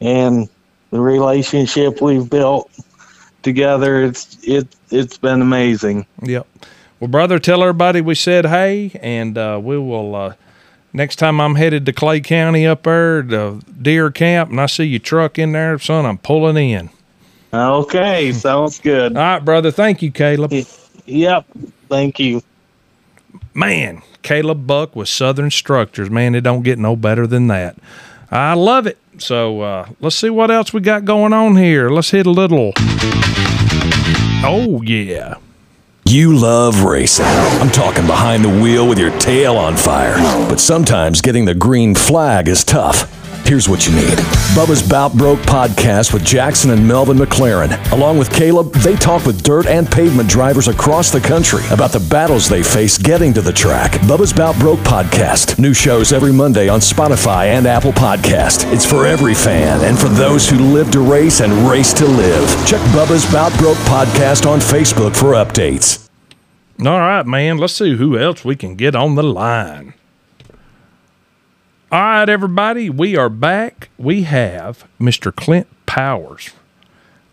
[0.00, 0.48] and
[0.90, 2.70] the relationship we've built
[3.42, 4.02] together.
[4.04, 6.06] It's it it's been amazing.
[6.22, 6.46] Yep.
[7.02, 10.14] Well, brother, tell everybody we said hey, and uh, we will.
[10.14, 10.34] Uh,
[10.92, 14.84] next time I'm headed to Clay County up there, the deer camp, and I see
[14.84, 16.90] your truck in there, son, I'm pulling in.
[17.52, 19.16] Okay, sounds good.
[19.16, 19.72] All right, brother.
[19.72, 20.52] Thank you, Caleb.
[21.06, 21.46] Yep.
[21.88, 22.40] Thank you.
[23.52, 26.08] Man, Caleb Buck with Southern Structures.
[26.08, 27.76] Man, it don't get no better than that.
[28.30, 28.96] I love it.
[29.18, 31.90] So uh, let's see what else we got going on here.
[31.90, 32.74] Let's hit a little.
[34.44, 35.38] Oh yeah.
[36.12, 37.24] You love racing.
[37.24, 40.18] I'm talking behind the wheel with your tail on fire.
[40.46, 43.21] But sometimes getting the green flag is tough.
[43.44, 44.18] Here's what you need
[44.54, 47.72] Bubba's Bout Broke podcast with Jackson and Melvin McLaren.
[47.92, 52.00] Along with Caleb, they talk with dirt and pavement drivers across the country about the
[52.00, 53.92] battles they face getting to the track.
[54.02, 55.58] Bubba's Bout Broke podcast.
[55.58, 58.72] New shows every Monday on Spotify and Apple Podcast.
[58.72, 62.48] It's for every fan and for those who live to race and race to live.
[62.66, 66.08] Check Bubba's Bout Broke podcast on Facebook for updates.
[66.80, 67.58] All right, man.
[67.58, 69.94] Let's see who else we can get on the line.
[71.92, 72.88] All right, everybody.
[72.88, 73.90] We are back.
[73.98, 75.30] We have Mr.
[75.30, 76.52] Clint Powers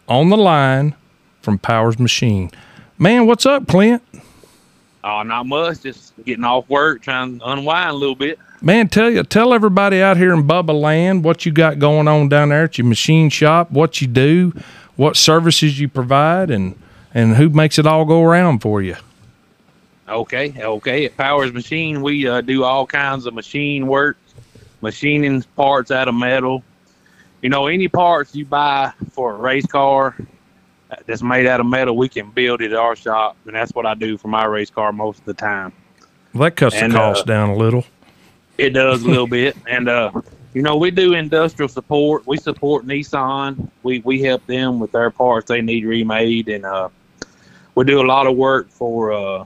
[0.05, 0.95] on the line
[1.41, 2.51] from Powers Machine.
[2.97, 4.03] Man, what's up, Clint?
[5.01, 5.83] Oh, not much.
[5.83, 8.37] Just getting off work, trying to unwind a little bit.
[8.61, 12.27] Man, tell you, tell everybody out here in Bubba Land what you got going on
[12.27, 14.51] down there at your machine shop, what you do,
[14.97, 16.77] what services you provide, and
[17.13, 18.97] and who makes it all go around for you.
[20.09, 21.05] Okay, okay.
[21.05, 24.17] At Powers Machine, we uh, do all kinds of machine work,
[24.81, 26.63] machining parts out of metal.
[27.41, 30.15] You know, any parts you buy for a race car
[31.05, 33.85] that's made out of metal, we can build it at our shop, and that's what
[33.85, 35.71] I do for my race car most of the time.
[36.33, 37.85] Well, that cuts And, the cost uh, down a little.
[38.57, 40.11] It does a little bit, and uh,
[40.53, 42.27] you know we do industrial support.
[42.27, 43.69] We support Nissan.
[43.83, 46.89] We we help them with their parts they need remade, and uh,
[47.75, 49.45] we do a lot of work for uh,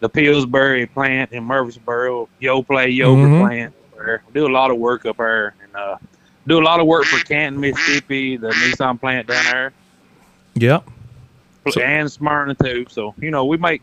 [0.00, 3.38] the Pillsbury plant in Murfreesboro, Yoplait Yoga Mhm.
[3.38, 3.74] plant.
[4.04, 4.22] There.
[4.26, 5.96] We do a lot of work up there, and uh,
[6.46, 9.72] do a lot of work for Canton, Mississippi, the Nissan plant down there,
[10.54, 10.88] Yep.
[11.70, 12.86] So- and Smyrna too.
[12.88, 13.82] So you know, we make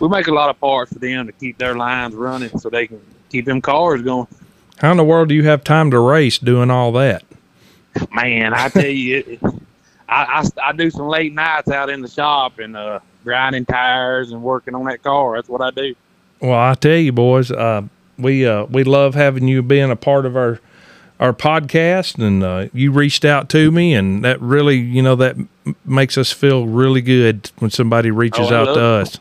[0.00, 2.86] we make a lot of parts for them to keep their lines running, so they
[2.86, 3.00] can
[3.30, 4.28] keep them cars going.
[4.78, 7.24] How in the world do you have time to race doing all that?
[8.12, 9.40] Man, I tell you, it,
[10.08, 14.30] I, I I do some late nights out in the shop and uh, grinding tires
[14.30, 15.34] and working on that car.
[15.34, 15.94] That's what I do.
[16.40, 17.82] Well, I tell you, boys, uh,
[18.18, 20.60] we uh, we love having you being a part of our
[21.20, 25.36] our podcast, and uh, you reached out to me, and that really, you know, that
[25.84, 29.18] makes us feel really good when somebody reaches Oh, out to us.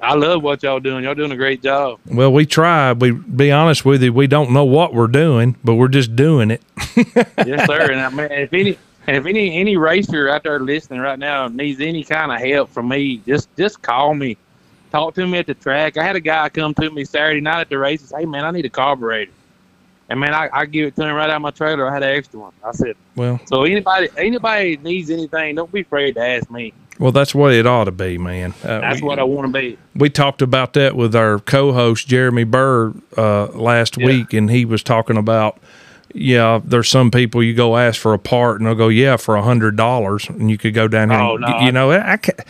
[0.00, 1.04] I love what y'all doing.
[1.04, 2.00] Y'all doing a great job.
[2.06, 2.92] Well, we try.
[2.94, 6.50] We be honest with you, we don't know what we're doing, but we're just doing
[6.50, 6.62] it.
[6.96, 7.92] yes, sir.
[7.92, 11.48] And I mean, if any and if any any racer out there listening right now
[11.48, 14.36] needs any kind of help from me, just just call me.
[14.90, 15.96] Talk to me at the track.
[15.96, 18.12] I had a guy come to me Saturday night at the races.
[18.16, 19.30] Hey man, I need a carburetor.
[20.08, 21.88] And man, I, I give it to him right out of my trailer.
[21.88, 22.52] I had an extra one.
[22.66, 26.72] I said, Well, so anybody anybody needs anything, don't be afraid to ask me.
[26.98, 28.52] well, that's what it ought to be, man.
[28.64, 29.78] Uh, That's we, what I want to be.
[29.94, 34.06] we talked about that with our co-host Jeremy Burr uh, last Yeah.
[34.06, 35.58] week, and he was talking about,
[36.12, 39.36] yeah, there's some people you go ask for a part, and they'll go, yeah, for
[39.36, 41.20] a hundred dollars, and you could go down here.
[41.20, 42.40] Oh, and, no, you I- know, I can't,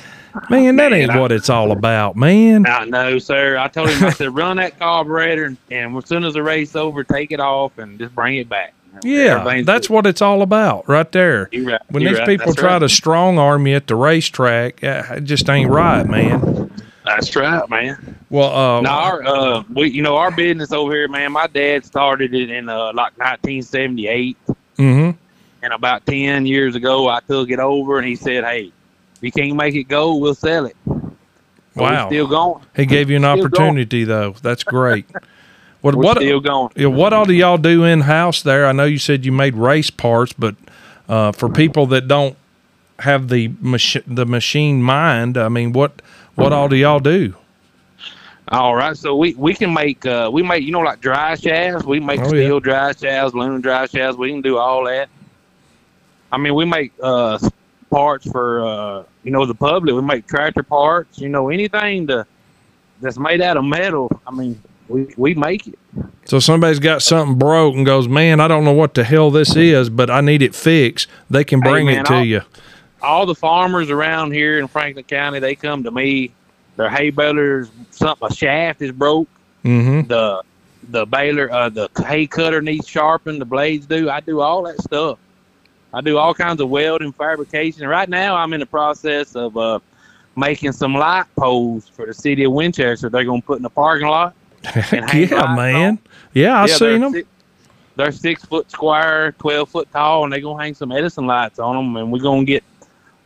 [0.50, 2.66] man, that Man, ain't I- what it's all about, man.
[2.66, 3.56] I know, sir.
[3.58, 6.76] I told him I said run that carburetor, and, and as soon as the race
[6.76, 8.74] over, take it off and just bring it back.
[9.04, 9.94] Yeah, that's good.
[9.94, 11.48] what it's all about, right there.
[11.54, 11.80] Right.
[11.90, 12.26] When You these right.
[12.26, 12.78] people That's try right.
[12.80, 16.72] to strong arm you at the racetrack, it just ain't right, man.
[17.04, 18.18] That's right, man.
[18.30, 21.30] Well, uh, No, our uh, we you know our business over here, man.
[21.32, 24.36] My dad started it in uh, like 1978,
[24.76, 25.16] mhm.
[25.62, 28.72] and about 10 years ago, I took it over, and he said, "Hey,
[29.20, 30.76] if you can't make it go, we'll sell it."
[31.74, 32.64] We're wow, still going.
[32.76, 33.78] he gave you an Still going.
[33.78, 34.34] opportunity though.
[34.42, 35.06] That's great.
[35.82, 36.72] What We're what still going.
[36.76, 38.66] Yeah, what all do y'all do in house there?
[38.66, 40.54] I know you said you made race parts, but
[41.08, 42.36] uh, for people that don't
[43.00, 46.02] have the mach- the machine mind, I mean, what
[46.34, 47.34] what all do y'all do?
[48.48, 51.84] All right, so we we can make uh we make you know like dry shafts.
[51.86, 52.60] We make Oh, steel yeah.
[52.60, 54.18] dry shafts, aluminum dry shafts.
[54.18, 55.08] We can do all that.
[56.32, 57.38] I mean, we make uh
[57.90, 59.94] parts for uh you know the public.
[59.94, 61.18] We make tractor parts.
[61.18, 62.26] You know anything to
[63.00, 64.10] that's made out of metal.
[64.26, 65.78] I mean, we we make it.
[66.24, 69.56] So somebody's got something broke and goes, "Man, I don't know what the hell this
[69.56, 72.40] is, but I need it fixed." They can Hey, bring man, it to I'll- you.
[73.02, 76.32] All the farmers around here in Franklin County, they come to me.
[76.76, 79.28] Their hay balers, something a shaft is broke.
[79.64, 80.08] Mm-hmm.
[80.08, 80.42] the
[80.90, 84.80] the baler uh the hay cutter needs sharpened the blades do i do all that
[84.80, 85.18] stuff
[85.92, 89.78] i do all kinds of welding fabrication right now i'm in the process of uh
[90.36, 93.70] making some light poles for the city of winchester they're going to put in the
[93.70, 94.34] parking lot
[94.92, 95.74] yeah, man.
[95.74, 95.98] on.
[96.34, 97.12] Yeah, I Yeah, seen them.
[97.12, 97.28] six-
[97.96, 101.58] they're six foot square 12 foot tall and they're going to hang some edison lights
[101.58, 102.62] on them and we're going to get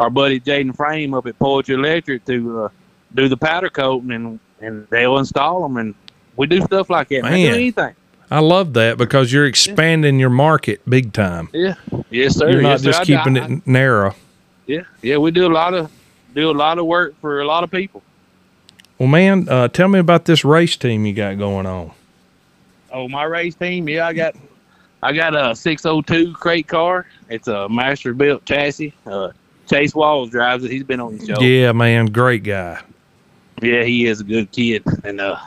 [0.00, 2.68] our buddy jaden frame up at poetry electric to uh,
[3.14, 5.94] do the powder coating and and they'll install them and
[6.36, 7.48] we do stuff like that man, Man.
[7.50, 7.94] do anything
[8.30, 11.48] I love that because you're expanding your market big time.
[11.52, 11.74] Yeah.
[12.10, 12.50] Yes, sir.
[12.50, 12.90] You're not yes, sir.
[12.90, 14.14] just I- keeping I- it narrow.
[14.66, 14.82] Yeah.
[15.02, 15.18] Yeah.
[15.18, 15.90] We do a lot of
[16.34, 18.02] do a lot of work for a lot of people.
[18.98, 21.92] Well, man, uh, tell me about this race team you got going on.
[22.92, 23.88] Oh, my race team.
[23.88, 24.34] Yeah, I got
[25.02, 27.06] I got a 602 crate car.
[27.28, 28.94] It's a master built chassis.
[29.06, 29.30] Uh,
[29.68, 30.70] Chase Walls drives it.
[30.70, 31.40] He's been on the show.
[31.40, 32.80] Yeah, man, great guy.
[33.62, 34.82] Yeah, he is a good kid.
[35.04, 35.38] And uh,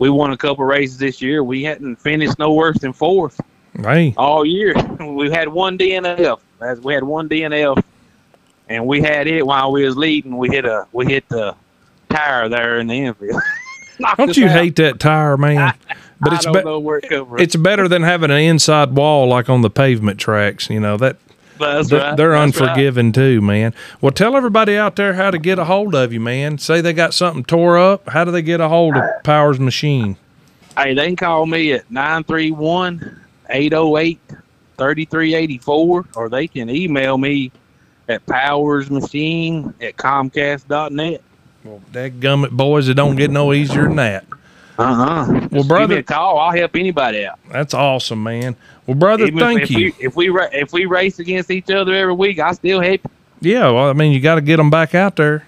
[0.00, 1.44] we won a couple races this year.
[1.44, 3.40] We hadn't finished no worse than fourth
[3.78, 4.74] Hey, all year.
[5.00, 6.40] we had one DNF.
[6.82, 7.82] We had one DNF,
[8.68, 10.36] and we had it while we was leading.
[10.36, 11.54] We hit a we hit the
[12.08, 13.40] tire there in the infield.
[14.16, 14.50] Don't you out.
[14.52, 15.74] hate that tire, man?
[16.20, 19.62] But I it's don't be- it it's better than having an inside wall like on
[19.62, 20.68] the pavement tracks.
[20.68, 21.16] You know that
[21.60, 22.16] That's they're, right.
[22.16, 22.68] they're That's right.
[22.68, 23.74] unforgiving too, man.
[24.00, 26.58] Well, tell everybody out there how to get a hold of you, man.
[26.58, 28.08] Say they got something tore up.
[28.08, 30.16] How do they get a hold of Powers Machine?
[30.76, 34.18] Hey, they can call me at 931 808
[34.78, 37.52] 3384, or they can email me
[38.08, 41.22] at powersmachine at comcast.net.
[41.64, 44.24] Well, that gummit boys, it don't get no easier than that.
[44.80, 45.26] Uh huh.
[45.28, 46.38] Well, Give me brother, a call.
[46.38, 47.38] I'll help anybody out.
[47.50, 48.56] that's awesome, man.
[48.86, 49.92] Well, brother, Even thank if you.
[49.98, 53.00] We, if we if we race against each other every week, I still help.
[53.40, 55.46] yeah, well, I mean, you got to get them back out there.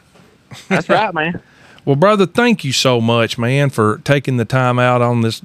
[0.68, 1.40] That's right, man.
[1.84, 5.42] Well, brother, thank you so much, man, for taking the time out on this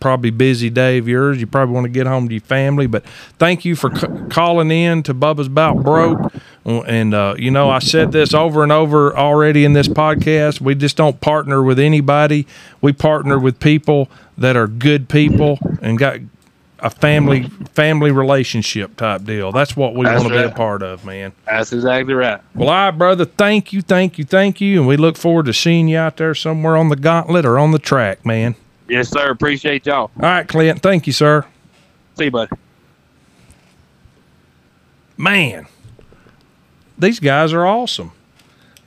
[0.00, 1.40] probably busy day of yours.
[1.40, 3.04] You probably want to get home to your family, but
[3.38, 6.32] thank you for c- calling in to Bubba's About Broke.
[6.64, 10.60] And, uh, you know, I said this over and over already in this podcast.
[10.60, 12.46] We just don't partner with anybody.
[12.80, 16.18] We partner with people that are good people and got
[16.80, 17.44] a family
[17.74, 19.50] family relationship type deal.
[19.52, 21.32] That's what we want to be a part of, man.
[21.46, 22.40] That's exactly right.
[22.54, 23.24] Well, all right, brother.
[23.24, 26.34] Thank you, thank you, thank you, and we look forward to seeing you out there
[26.34, 28.54] somewhere on the gauntlet or on the track, man.
[28.88, 29.30] Yes, sir.
[29.30, 30.10] Appreciate y'all.
[30.16, 30.80] All right, Clint.
[30.82, 31.44] Thank you, sir.
[32.16, 32.50] See you, buddy.
[35.16, 35.66] man,
[36.98, 38.12] these guys are awesome.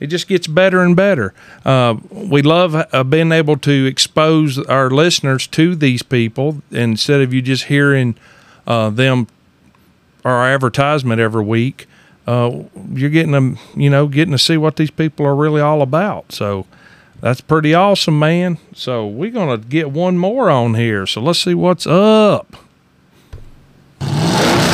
[0.00, 1.32] It just gets better and better.
[1.64, 7.32] Uh, we love uh, being able to expose our listeners to these people instead of
[7.32, 8.16] you just hearing
[8.66, 9.28] uh, them
[10.24, 11.86] our advertisement every week.
[12.26, 15.82] Uh, you're getting them, you know, getting to see what these people are really all
[15.82, 16.32] about.
[16.32, 16.66] So
[17.20, 18.58] that's pretty awesome, man.
[18.74, 21.06] So we're gonna get one more on here.
[21.06, 22.56] So let's see what's up.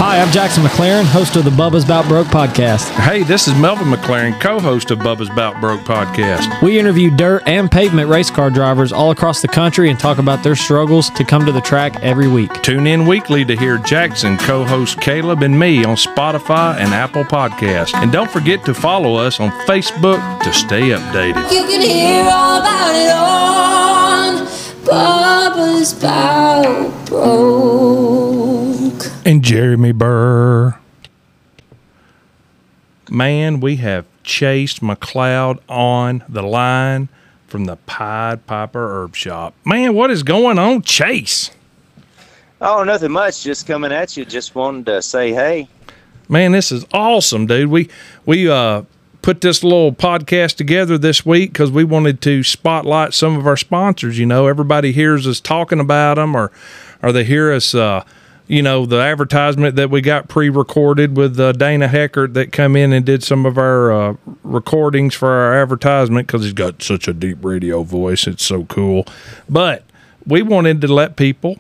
[0.00, 2.88] Hi, I'm Jackson McLaren, host of the Bubba's About Broke podcast.
[3.00, 6.62] Hey, this is Melvin McLaren, co-host of Bubba's Bout Broke podcast.
[6.62, 10.44] We interview dirt and pavement race car drivers all across the country and talk about
[10.44, 12.62] their struggles to come to the track every week.
[12.62, 17.92] Tune in weekly to hear Jackson, co-host Caleb, and me on Spotify and Apple Podcasts.
[17.94, 21.50] And don't forget to follow us on Facebook to stay updated.
[21.50, 24.46] You can hear all about it on
[24.84, 28.07] Bubba's Bout Broke.
[29.28, 30.78] And Jeremy Burr.
[33.10, 37.10] Man, we have Chase McLeod on the line
[37.46, 39.52] from the Pied Piper Herb Shop.
[39.66, 41.50] Man, what is going on, Chase?
[42.62, 43.42] Oh, nothing much.
[43.42, 44.24] Just coming at you.
[44.24, 45.68] Just wanted to say hey.
[46.30, 47.68] Man, this is awesome, dude.
[47.68, 47.90] We
[48.24, 48.84] we uh
[49.20, 53.58] put this little podcast together this week because we wanted to spotlight some of our
[53.58, 54.18] sponsors.
[54.18, 56.50] You know, everybody hears us talking about them, or
[57.02, 57.74] or they hear us.
[57.74, 58.04] Uh,
[58.48, 62.94] you know, the advertisement that we got pre-recorded with uh, Dana Heckert that come in
[62.94, 67.12] and did some of our uh, recordings for our advertisement because he's got such a
[67.12, 68.26] deep radio voice.
[68.26, 69.06] It's so cool.
[69.50, 69.84] But
[70.26, 71.58] we wanted to let people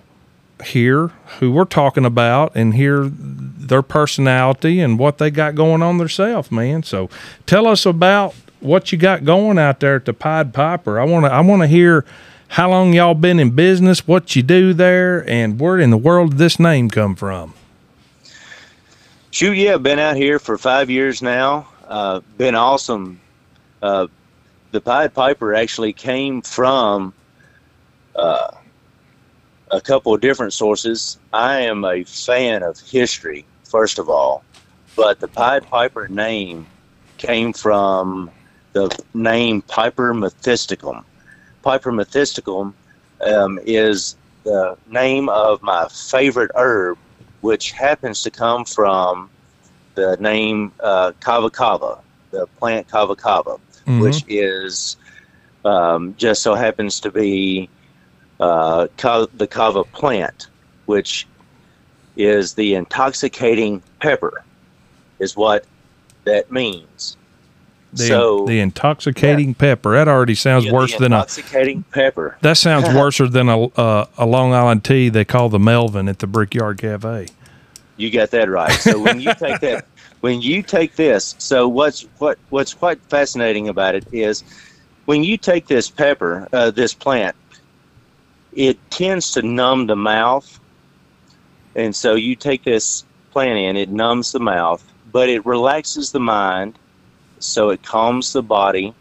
[0.64, 1.08] hear
[1.38, 6.50] who we're talking about and hear their personality and what they got going on themselves,
[6.50, 6.82] man.
[6.82, 7.10] So
[7.44, 10.98] tell us about what you got going out there at the Pied Piper.
[10.98, 12.04] I want to I want to hear
[12.48, 16.30] how long y'all been in business, what you do there, and where in the world
[16.30, 17.54] did this name come from?
[19.30, 21.68] Shoot, yeah, been out here for five years now.
[21.86, 23.20] Uh, been awesome.
[23.82, 24.06] Uh,
[24.72, 27.12] the Pied Piper actually came from
[28.16, 28.50] uh,
[29.70, 31.18] a couple of different sources.
[31.32, 34.42] I am a fan of history, first of all,
[34.96, 36.66] but the Pied Piper name
[37.18, 38.30] came from
[38.72, 41.04] the name Piper methysticum.
[41.68, 41.92] Piper
[43.20, 46.96] um, is the name of my favorite herb,
[47.42, 49.28] which happens to come from
[49.94, 51.98] the name uh, kava kava,
[52.30, 54.00] the plant kava kava, Mhm.
[54.00, 54.96] which is
[55.66, 57.68] um, just so happens to be
[58.40, 58.86] uh,
[59.36, 60.46] the kava plant,
[60.86, 61.26] which
[62.16, 64.42] is the intoxicating pepper,
[65.18, 65.66] is what
[66.24, 67.18] that means.
[67.92, 69.94] The, so the intoxicating pepper.
[69.94, 71.16] That already sounds yeah, worse than a.
[71.16, 72.36] intoxicating pepper.
[72.42, 76.18] That sounds worse than a uh, a Long Island tea they call the Melvin at
[76.18, 77.28] the Brickyard Cafe.
[77.96, 78.72] You got that right.
[78.72, 79.86] So when you take that,
[80.20, 84.44] when you take this, so what's what what's quite fascinating about it is
[85.06, 87.34] when you take this pepper, uh, this plant,
[88.52, 90.60] it tends to numb the mouth,
[91.74, 96.20] and so you take this plant in, it numbs the mouth, but it relaxes the
[96.20, 96.78] mind,
[97.42, 98.94] so it calms the body,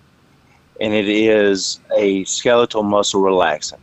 [0.79, 3.79] and it is a skeletal muscle relaxant.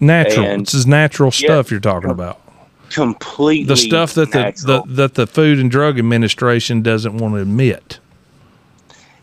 [0.00, 0.46] Natural.
[0.46, 1.46] And- this is natural Yeah.
[1.46, 2.40] stuff you're talking about.
[2.90, 7.40] Completely The stuff that the, the that the Food and Drug Administration doesn't want to
[7.40, 8.00] admit.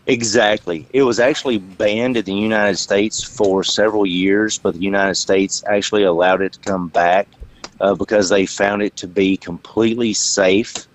[0.06, 0.86] Exactly.
[0.94, 5.62] It was actually banned in the United States for several years, but the United States
[5.66, 7.28] actually allowed it to come back
[7.82, 10.86] uh, because they found it to be completely safe.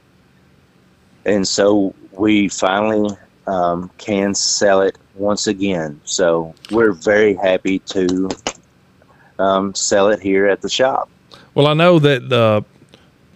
[1.26, 3.16] And so we finally
[3.48, 6.00] um, can sell it once again.
[6.06, 8.30] So we're very happy to
[9.40, 11.10] um, sell it here at the shop.
[11.54, 12.62] Well, I know that uh,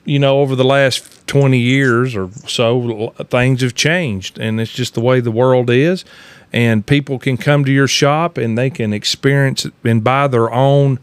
[0.05, 4.93] you know over the last twenty years or so, things have changed, and it's just
[4.93, 6.05] the way the world is.
[6.53, 10.97] And people can come to your shop and they can experience and buy their own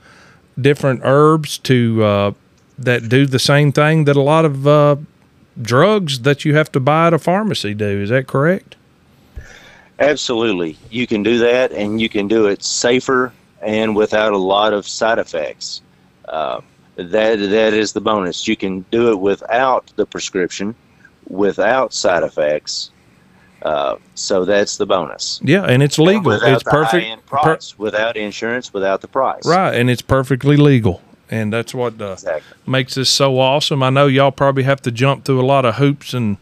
[0.59, 2.33] different herbs to uh,
[2.79, 4.97] that do the same thing that a lot of uh,
[5.61, 8.03] drugs that you have to buy at a pharmacy do.
[8.03, 8.77] Is that correct?
[10.01, 10.77] Absolutely.
[10.91, 13.33] You can do that, and you can do it safer
[13.63, 15.83] and without a lot of side effects.
[16.29, 16.61] Uh,
[16.97, 18.47] that that is the bonus.
[18.49, 20.75] You can do it without the prescription,
[21.29, 22.91] without side effects.
[23.63, 25.41] Uh, so that's the bonus.
[25.43, 26.33] Yeah, and it's legal.
[26.33, 27.05] Without It's perfect.
[27.05, 29.47] high-end per- price, without insurance, without the price.
[29.47, 31.01] Right, and it's perfectly legal.
[31.31, 32.57] and that's what uh, Exactly.
[32.67, 33.83] makes this so awesome.
[33.83, 36.37] I know y'all probably have to jump through a lot of hoops and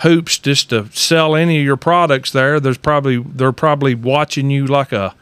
[0.00, 2.60] hoops just to sell any of your products there.
[2.60, 5.14] There's probably they're probably watching you like a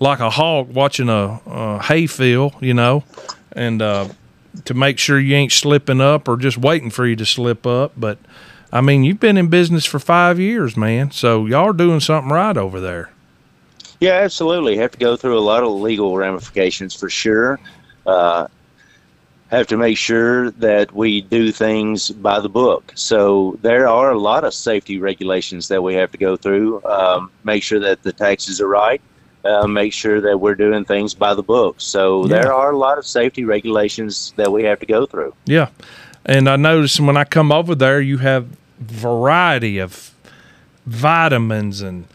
[0.00, 3.04] like a hawk watching a, a hay field, you know,
[3.52, 4.08] and uh,
[4.64, 7.92] to make sure you ain't slipping up or just waiting for you to slip up.
[7.96, 8.18] But
[8.72, 11.10] I mean, you've been in business for five years, man.
[11.12, 13.10] So y'all are doing something right over there.
[14.00, 14.76] Yeah, absolutely.
[14.76, 17.60] Have to go through a lot of legal ramifications for sure.
[18.04, 18.48] Uh,
[19.54, 22.92] have to make sure that we do things by the book.
[22.94, 26.82] So there are a lot of safety regulations that we have to go through.
[26.84, 29.00] Um, make sure that the taxes are right.
[29.44, 31.76] Uh, make sure that we're doing things by the book.
[31.78, 32.40] So Yeah.
[32.40, 35.34] there are a lot of safety regulations that we have to go through.
[35.44, 35.68] Yeah.
[36.24, 38.46] And I noticed when I come over there, you have
[38.80, 40.10] variety of
[40.86, 42.06] vitamins and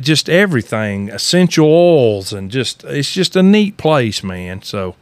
[0.00, 4.60] just everything, essential oils, and just it's just a neat place, man.
[4.62, 4.96] So,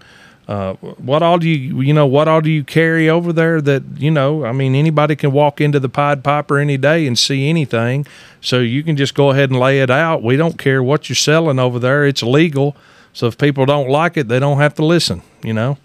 [0.48, 3.82] uh, what all do you you know what all do you carry over there that
[3.96, 4.44] you know?
[4.44, 8.06] I mean, anybody can walk into the Pied Piper any day and see anything.
[8.40, 10.22] So you can just go ahead and lay it out.
[10.22, 12.76] We don't care what you're selling over there; it's legal.
[13.12, 15.22] So if people don't like it, they don't have to listen.
[15.42, 15.78] You know.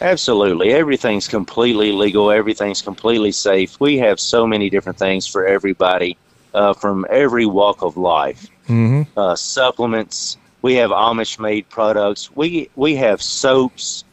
[0.00, 0.72] Absolutely.
[0.72, 2.30] Everything's completely legal.
[2.30, 3.80] Everything's completely safe.
[3.80, 6.16] We have so many different things for everybody
[6.54, 8.46] uh, from every walk of life.
[8.68, 9.18] Mm-hmm.
[9.18, 10.36] Uh, supplements.
[10.62, 12.34] We have Amish made products.
[12.34, 14.04] We we have soaps,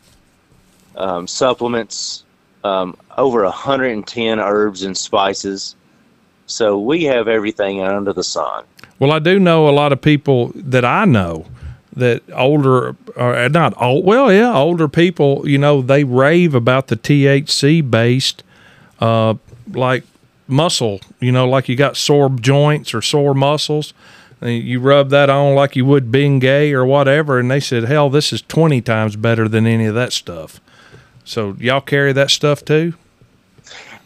[0.95, 2.23] um, supplements,
[2.63, 5.75] um, over 110 herbs and spices.
[6.45, 8.63] So we have everything under the sun.
[8.99, 11.45] Well, I do know a lot of people that I know
[11.97, 14.05] that older or not old.
[14.05, 15.47] Well, yeah, older people.
[15.47, 18.43] You know, they rave about the THC based,
[18.99, 19.35] uh,
[19.71, 20.03] like
[20.47, 21.01] muscle.
[21.19, 23.93] You know, like you got sore joints or sore muscles.
[24.41, 28.31] You rub that on like you would Bengay or whatever, and they said, "Hell, this
[28.31, 30.61] is twenty times better than any of that stuff."
[31.23, 32.93] So y'all carry that stuff too?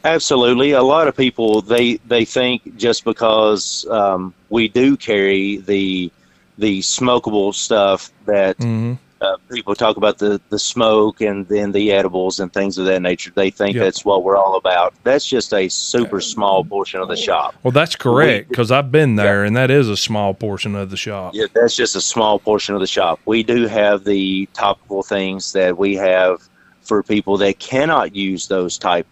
[0.04, 0.72] Absolutely.
[0.72, 6.12] A lot of people they they think just because um, we do carry the
[6.58, 8.94] the smokable stuff that Mm-hmm.
[9.22, 13.02] Uh, people talk about the the smoke and then the edibles and things of that
[13.02, 13.32] nature.
[13.36, 13.84] They think Yeah.
[13.84, 14.94] that's what we're all about.
[15.04, 17.56] That's just a super small portion of the shop.
[17.64, 20.98] Well, that's correct because I've been there, and that is a small portion of the
[20.98, 21.34] shop.
[21.36, 23.20] Yeah, that's just a small portion of the shop.
[23.26, 26.42] We do have the topical things that we have
[26.82, 29.06] for people that cannot use those type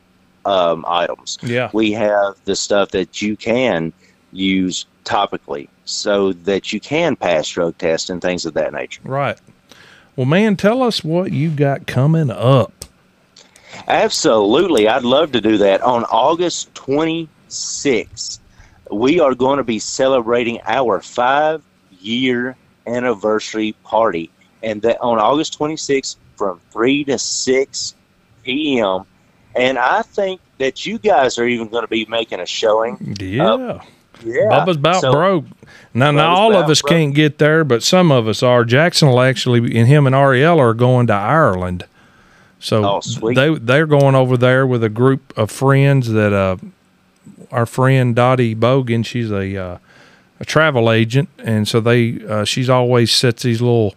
[0.45, 1.37] um, items.
[1.43, 1.69] Yeah.
[1.71, 3.93] We have the stuff that you can
[4.31, 9.01] use topically so that you can pass drug tests and things of that nature.
[9.03, 9.37] Right.
[10.19, 12.83] Well, man, tell us what you got coming up.
[13.87, 14.85] Absolutely.
[14.85, 15.81] I'd love to do that.
[15.81, 18.39] On August 26th,
[18.91, 21.63] we are going to be celebrating our five
[22.01, 24.29] year anniversary party.
[24.61, 27.95] And that on August 26th from 3 to 6
[28.43, 29.05] p.m.
[29.55, 33.15] And I think that you guys are even going to be making a showing.
[33.21, 33.81] Uh, yeah.
[34.23, 34.49] Yeah.
[34.51, 35.45] Bubba's about So- broke.
[35.93, 36.89] Now, now Bubba's all of us broke.
[36.91, 38.63] can't get there, but some of us are.
[38.63, 41.85] Jackson will actually, and him and Ariel are going to Ireland.
[42.59, 43.35] So Oh, sweet.
[43.35, 46.57] they they're going over there with a group of friends that uh,
[47.51, 49.77] our friend Dottie Bogan, she's a uh,
[50.41, 53.95] a travel agent, and so they uh, she's always sets these little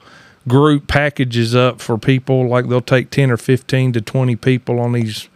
[0.49, 2.47] group packages up for people.
[2.49, 5.29] Like they'll take ten or fifteen to twenty people on these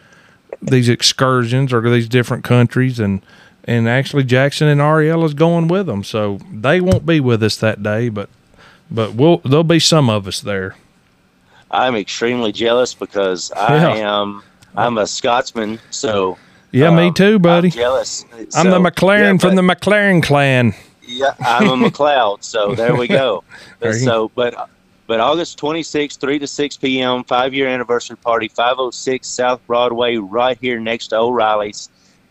[0.63, 3.21] these excursions or these different countries, and
[3.67, 7.57] and actually Jackson and Ariel is going with them, so they won't be with us
[7.57, 8.29] that day, but
[8.91, 10.77] but we'll there'll be some of us there.
[11.71, 13.63] I'm extremely jealous because Yeah.
[13.63, 14.43] I am
[14.77, 16.39] I'm a Scotsman, so
[16.71, 17.69] Yeah, me um, too, buddy.
[17.69, 18.25] I'm jealous.
[18.55, 20.75] I'm the McLaren yeah, from the McLaren clan.
[21.03, 23.43] Yeah, I'm a McLeod, so there we go.
[23.81, 24.71] There so, but
[25.07, 30.59] but August 26th, 3 to 6 p.m., five year anniversary party, 506 South Broadway, right
[30.61, 31.91] here next to O'Reilly's.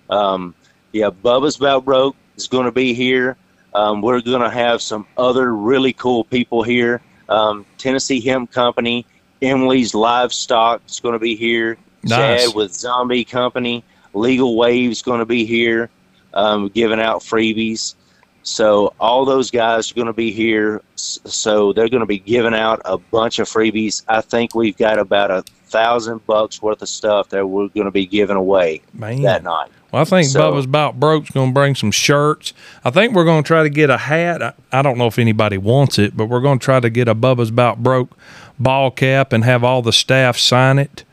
[0.10, 0.54] Um,
[0.96, 3.36] yeah, Bubba's About Broke is going to be here.
[3.74, 7.02] Um, we're going to have some other really cool people here.
[7.28, 9.06] Um, Tennessee Hemp Company,
[9.42, 11.78] Emily's Livestock is going to be here.
[12.04, 12.46] Nice.
[12.46, 13.84] Chad with Zombie Company,
[14.14, 15.90] Legal Waves is going to be here,
[16.34, 17.96] um, giving out freebies.
[18.44, 20.82] So all those guys are going to be here.
[20.96, 24.06] So they're going to be giving out a bunch of freebies.
[24.08, 27.92] I think we've got about a thousand bucks worth of stuff that we're going to
[27.92, 29.24] be giving away Man.
[29.24, 29.72] that night.
[29.96, 32.52] Well, I think So- Bubba's About Broke's going to bring some shirts.
[32.84, 34.42] I think we're going to try to get a hat.
[34.44, 37.08] I, I don't know if anybody wants it, but we're going to try to get
[37.08, 38.12] a Bubba's About Broke
[38.60, 41.06] ball cap and have all the staff sign it.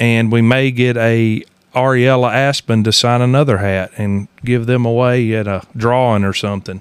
[0.00, 5.32] And we may get a Ariella Aspen to sign another hat and give them away
[5.32, 6.80] at a drawing or something.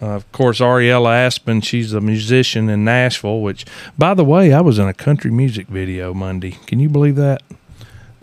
[0.00, 3.66] Uh, of course, Ariella Aspen, she's a musician in Nashville, which,
[3.98, 6.52] by the way, I was in a country music video Monday.
[6.64, 7.42] Can you believe that?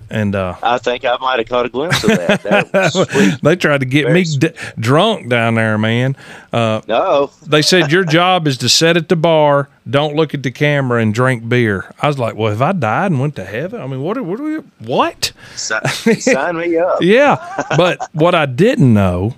[0.09, 2.41] And uh, I think I might have caught a glimpse of that.
[2.43, 6.15] That they tried to get Very me d- drunk down there, man.
[6.53, 10.43] Uh, No, they said your job is to sit at the bar, don't look at
[10.43, 11.93] the camera, and drink beer.
[12.01, 14.17] I was like, well, if I died and went to heaven, I mean, what?
[14.23, 14.39] What?
[14.39, 15.33] Are we, what?
[15.55, 16.99] si- sign me up.
[17.01, 17.35] Yeah,
[17.75, 19.35] but what I didn't know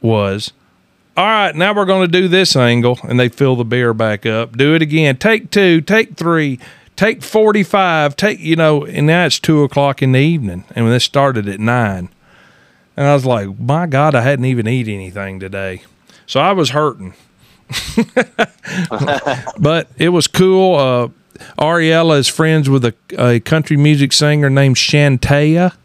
[0.00, 0.52] was,
[1.16, 4.24] all right, now we're going to do this angle, and they fill the beer back
[4.24, 4.56] up.
[4.56, 5.16] Do it again.
[5.16, 5.80] Take two.
[5.80, 6.58] Take three.
[6.98, 8.16] Take forty-five.
[8.16, 11.48] Take you know, and now it's two o'clock in the evening, and when this started
[11.48, 12.08] at nine.
[12.96, 15.82] And I was like, my God, I hadn't even eaten anything today,
[16.26, 17.14] so I was hurting.
[19.60, 20.74] but it was cool.
[20.74, 21.08] Uh,
[21.56, 25.76] Ariella is friends with a, a country music singer named Shantea.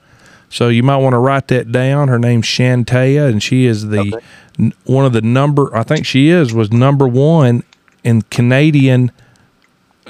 [0.50, 2.08] So you might want to write that down.
[2.08, 4.20] Her name's Shantea, and she is the
[4.58, 5.78] n- one of the number.
[5.78, 7.62] I think she is was number one
[8.04, 9.12] in Canadian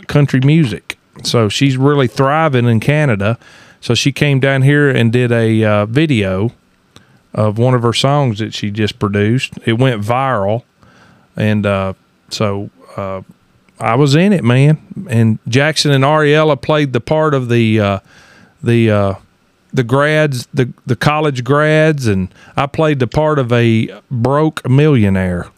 [0.08, 0.93] country music.
[1.22, 3.38] So she's really thriving in Canada.
[3.82, 6.52] So she came down here and did a uh, video
[7.34, 9.54] of one of her songs that she just produced.
[9.66, 10.64] It went viral,
[11.36, 11.94] and uh,
[12.30, 13.22] so uh,
[13.80, 14.78] I was in it, man.
[15.10, 18.00] And Jackson and Ariella played the part of the uh,
[18.62, 19.14] the uh,
[19.74, 25.50] the grads, the the college grads, and I played the part of a broke millionaire.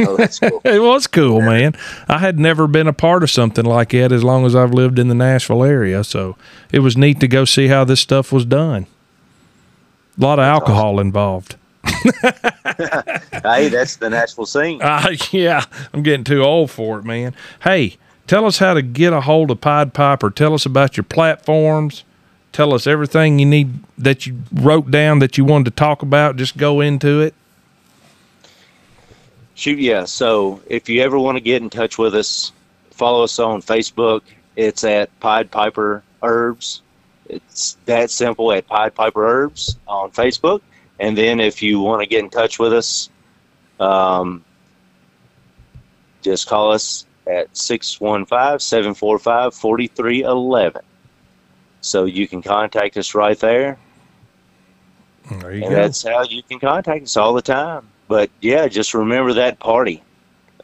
[0.00, 0.60] Oh, that's cool.
[0.64, 1.74] It was cool, man.
[2.08, 4.98] I had never been a part of something like that as long as I've lived
[4.98, 6.36] in the Nashville area, so
[6.72, 8.86] it was neat to go see how this stuff was done.
[10.18, 11.56] A lot of alcohol involved.
[11.84, 14.80] hey, that's the Nashville scene.
[14.82, 17.34] Uh, yeah, I'm getting too old for it, man.
[17.62, 17.96] Hey,
[18.26, 20.30] tell us how to get a hold of Pied Piper.
[20.30, 22.04] Tell us about your platforms.
[22.52, 26.36] Tell us everything you need that you wrote down that you wanted to talk about.
[26.36, 27.34] Just go into it.
[29.60, 30.06] Shoot, yeah.
[30.06, 32.50] So if you ever want to get in touch with us,
[32.92, 34.22] follow us on Facebook.
[34.56, 36.80] It's at Pied Piper Herbs.
[37.28, 40.62] It's that simple at Pied Piper Herbs on Facebook.
[40.98, 43.10] And then if you want to get in touch with us,
[43.78, 44.42] um,
[46.22, 50.80] just call us at 615 745 4311.
[51.82, 53.76] So you can contact us right there.
[55.30, 55.76] There you and go.
[55.76, 57.86] that's how you can contact us all the time.
[58.10, 60.02] But yeah, just remember that party.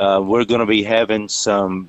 [0.00, 1.88] Uh, we're going to be having some.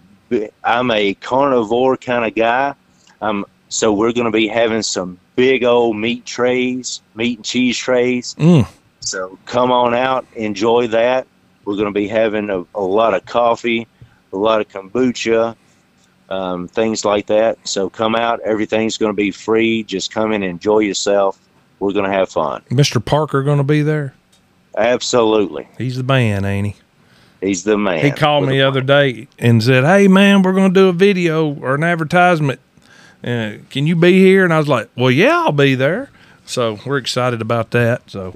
[0.63, 2.75] I'm a carnivore kind of guy.
[3.21, 7.75] Um, so we're going to be having some big old meat trays, meat and cheese
[7.75, 8.35] trays.
[8.35, 8.67] Mm.
[8.99, 11.25] So come on out, enjoy that.
[11.65, 13.87] We're going to be having a, a lot of coffee,
[14.31, 15.55] a lot of kombucha,
[16.29, 17.67] um, things like that.
[17.67, 18.41] So come out.
[18.41, 19.81] Everything's going to be free.
[19.81, 21.39] Just come and enjoy yourself.
[21.79, 22.61] We're going to have fun.
[22.69, 23.03] Mr.
[23.03, 24.13] Parker going to be there.
[24.77, 25.67] Absolutely.
[25.77, 26.75] He's the man, ain't he?
[27.41, 28.03] He's the man.
[28.03, 30.93] He called me the other day and said, "Hey, man, we're going to do a
[30.93, 32.59] video or an advertisement.
[33.23, 36.09] Uh, can you be here?" And I was like, "Well, yeah, I'll be there."
[36.45, 38.09] So we're excited about that.
[38.09, 38.35] So,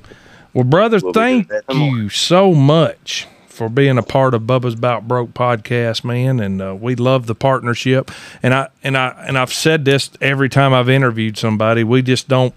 [0.54, 4.44] well, brother, We'll thank that in the you so much for being a part of
[4.44, 6.40] Bubba's About Broke podcast, man.
[6.40, 8.12] And uh, we love the partnership.
[8.44, 11.84] And I and I and I've said this every time I've interviewed somebody.
[11.84, 12.54] We just don't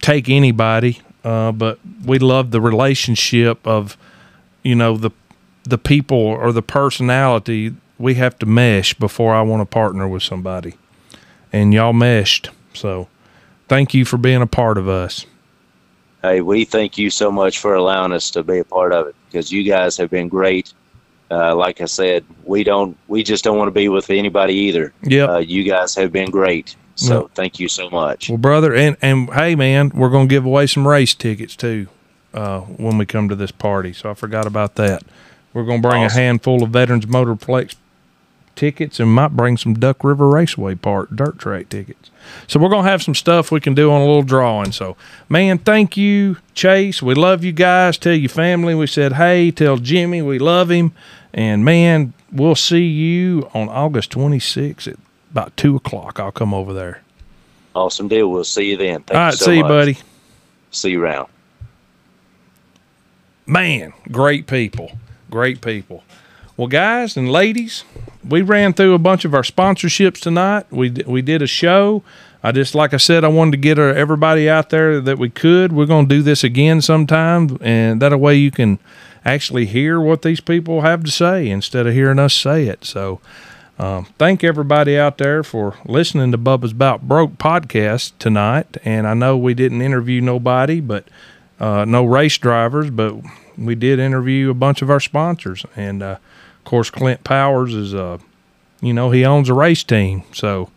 [0.00, 3.98] take anybody, uh, but we love the relationship of
[4.62, 5.10] you know the
[5.64, 10.22] the people or the personality we have to mesh before I want to partner with
[10.22, 10.74] somebody.
[11.52, 12.50] And y'all meshed.
[12.74, 13.08] So
[13.68, 15.26] thank you for being a part of us.
[16.22, 19.16] Hey, we thank you so much for allowing us to be a part of it
[19.26, 20.72] because you guys have been great.
[21.30, 24.92] Uh, like I said, we don't, we just don't want to be with anybody either.
[25.02, 25.28] Yep.
[25.28, 26.76] Uh, you guys have been great.
[26.96, 27.30] So Yep.
[27.34, 28.28] thank you so much.
[28.28, 31.86] Well, brother, and and hey, man, we're gonna give away some race tickets too
[32.34, 33.92] uh, when we come to this party.
[33.92, 35.02] So I forgot about that.
[35.54, 36.18] We're gonna bring Awesome.
[36.18, 37.74] a handful of Veterans Motorplex
[38.54, 42.10] tickets and might bring some Duck River Raceway Park dirt track tickets.
[42.46, 44.72] So we're gonna have some stuff we can do on a little drawing.
[44.72, 44.96] So,
[45.28, 47.02] man, thank you, Chase.
[47.02, 47.98] We love you guys.
[47.98, 49.50] Tell your family we said hey.
[49.50, 50.92] Tell Jimmy we love him.
[51.34, 54.96] And man, we'll see you on August 26th at
[55.36, 56.18] about two o'clock.
[56.20, 57.02] I'll come over there.
[57.74, 58.30] Awesome deal.
[58.30, 59.02] We'll see you then.
[59.02, 59.68] Thank All right, you so see you, much.
[59.68, 59.98] buddy.
[60.70, 61.28] See you around.
[63.46, 64.92] man, great people,
[65.30, 66.02] great people.
[66.56, 67.84] Well, guys and ladies,
[68.26, 70.66] we ran through a bunch of our sponsorships tonight.
[70.70, 72.02] We we did a show.
[72.42, 75.28] I just like I said, I wanted to get uh, everybody out there that we
[75.28, 75.72] could.
[75.72, 78.78] We're going to do this again sometime, and that way you can
[79.24, 82.84] actually hear what these people have to say instead of hearing us say it.
[82.84, 83.20] So.
[83.78, 88.78] Um, thank everybody out there for listening to Bubba's About Broke podcast tonight.
[88.84, 91.06] And I know we didn't interview nobody, but
[91.60, 93.14] uh, no race drivers, but
[93.58, 96.18] we did interview a bunch of our sponsors, and uh,
[96.58, 98.18] of course Clint Powers is uh,
[98.80, 100.70] you know, he owns a race team, so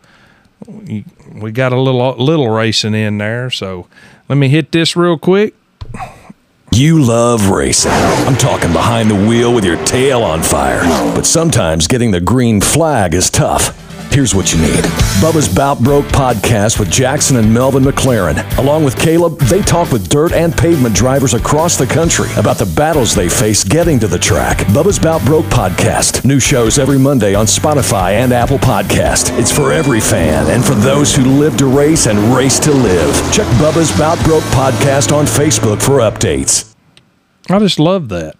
[0.66, 3.50] we got a little little racing in there.
[3.50, 3.86] So
[4.28, 5.54] let me hit this real quick.
[6.72, 7.90] You love racing.
[7.92, 10.82] I'm talking behind the wheel with your tail on fire.
[11.14, 13.76] But sometimes getting the green flag is tough.
[14.12, 14.84] Here's what you need
[15.22, 18.58] Bubba's Bout Broke podcast with Jackson and Melvin McLaren.
[18.58, 22.66] Along with Caleb, they talk with dirt and pavement drivers across the country about the
[22.66, 24.58] battles they face getting to the track.
[24.68, 26.24] Bubba's Bout Broke podcast.
[26.24, 29.38] New shows every Monday on Spotify and Apple Podcast.
[29.38, 33.14] It's for every fan and for those who live to race and race to live.
[33.32, 36.74] Check Bubba's Bout Broke podcast on Facebook for updates.
[37.48, 38.34] I just love that.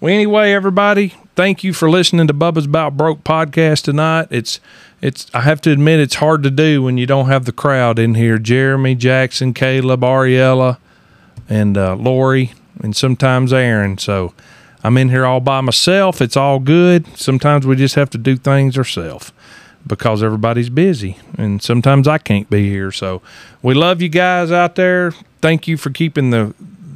[0.00, 4.28] Well, anyway, everybody, thank you for listening to Bubba's About Broke podcast tonight.
[4.30, 4.60] It's
[5.04, 7.98] it's I have to admit it's hard to do when you don't have the crowd
[7.98, 8.38] in here.
[8.38, 10.78] Jeremy, Jackson, Caleb, Ariella,
[11.46, 13.98] and uh, Lori, and sometimes Aaron.
[13.98, 14.32] So
[14.82, 16.22] I'm in here all by myself.
[16.22, 17.18] It's all good.
[17.18, 19.30] Sometimes we just have to do things ourselves
[19.86, 22.90] because everybody's busy, and sometimes I can't be here.
[22.90, 23.20] So
[23.60, 25.10] we love you guys out there.
[25.42, 26.54] Thank you for keeping the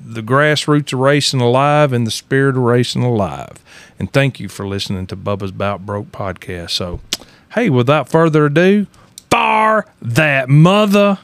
[0.08, 3.62] the grassroots of racing alive and the spirit of racing alive.
[3.98, 6.70] And thank you for listening to Bubba's Bout Broke podcast.
[6.70, 7.00] So,
[7.54, 8.86] hey, without further ado,
[9.30, 11.18] fire that mother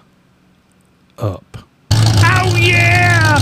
[1.19, 1.59] up.
[1.91, 3.39] Oh, yeah!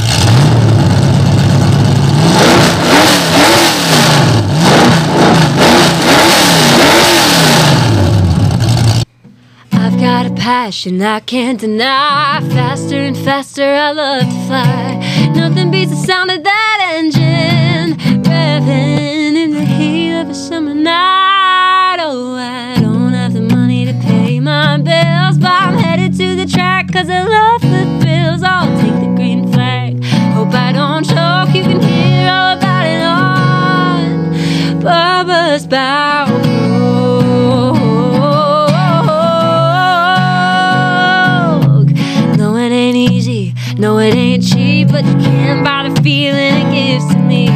[9.72, 12.40] I've got a passion I can't deny.
[12.50, 15.30] Faster and faster, I love to fly.
[15.34, 21.21] Nothing beats the sound of that engine revving in the heat of a summer night.
[26.22, 28.42] To the track 'cause I love the thrills.
[28.44, 30.04] I'll take the green flag.
[30.34, 31.52] Hope I don't choke.
[31.52, 34.30] You can hear all about it on
[34.84, 36.26] Bubba's Bow.
[42.38, 43.54] No, it ain't easy.
[43.76, 47.51] No, it ain't cheap, but you can't buy the feeling it gives to me.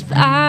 [0.00, 0.45] just I ah,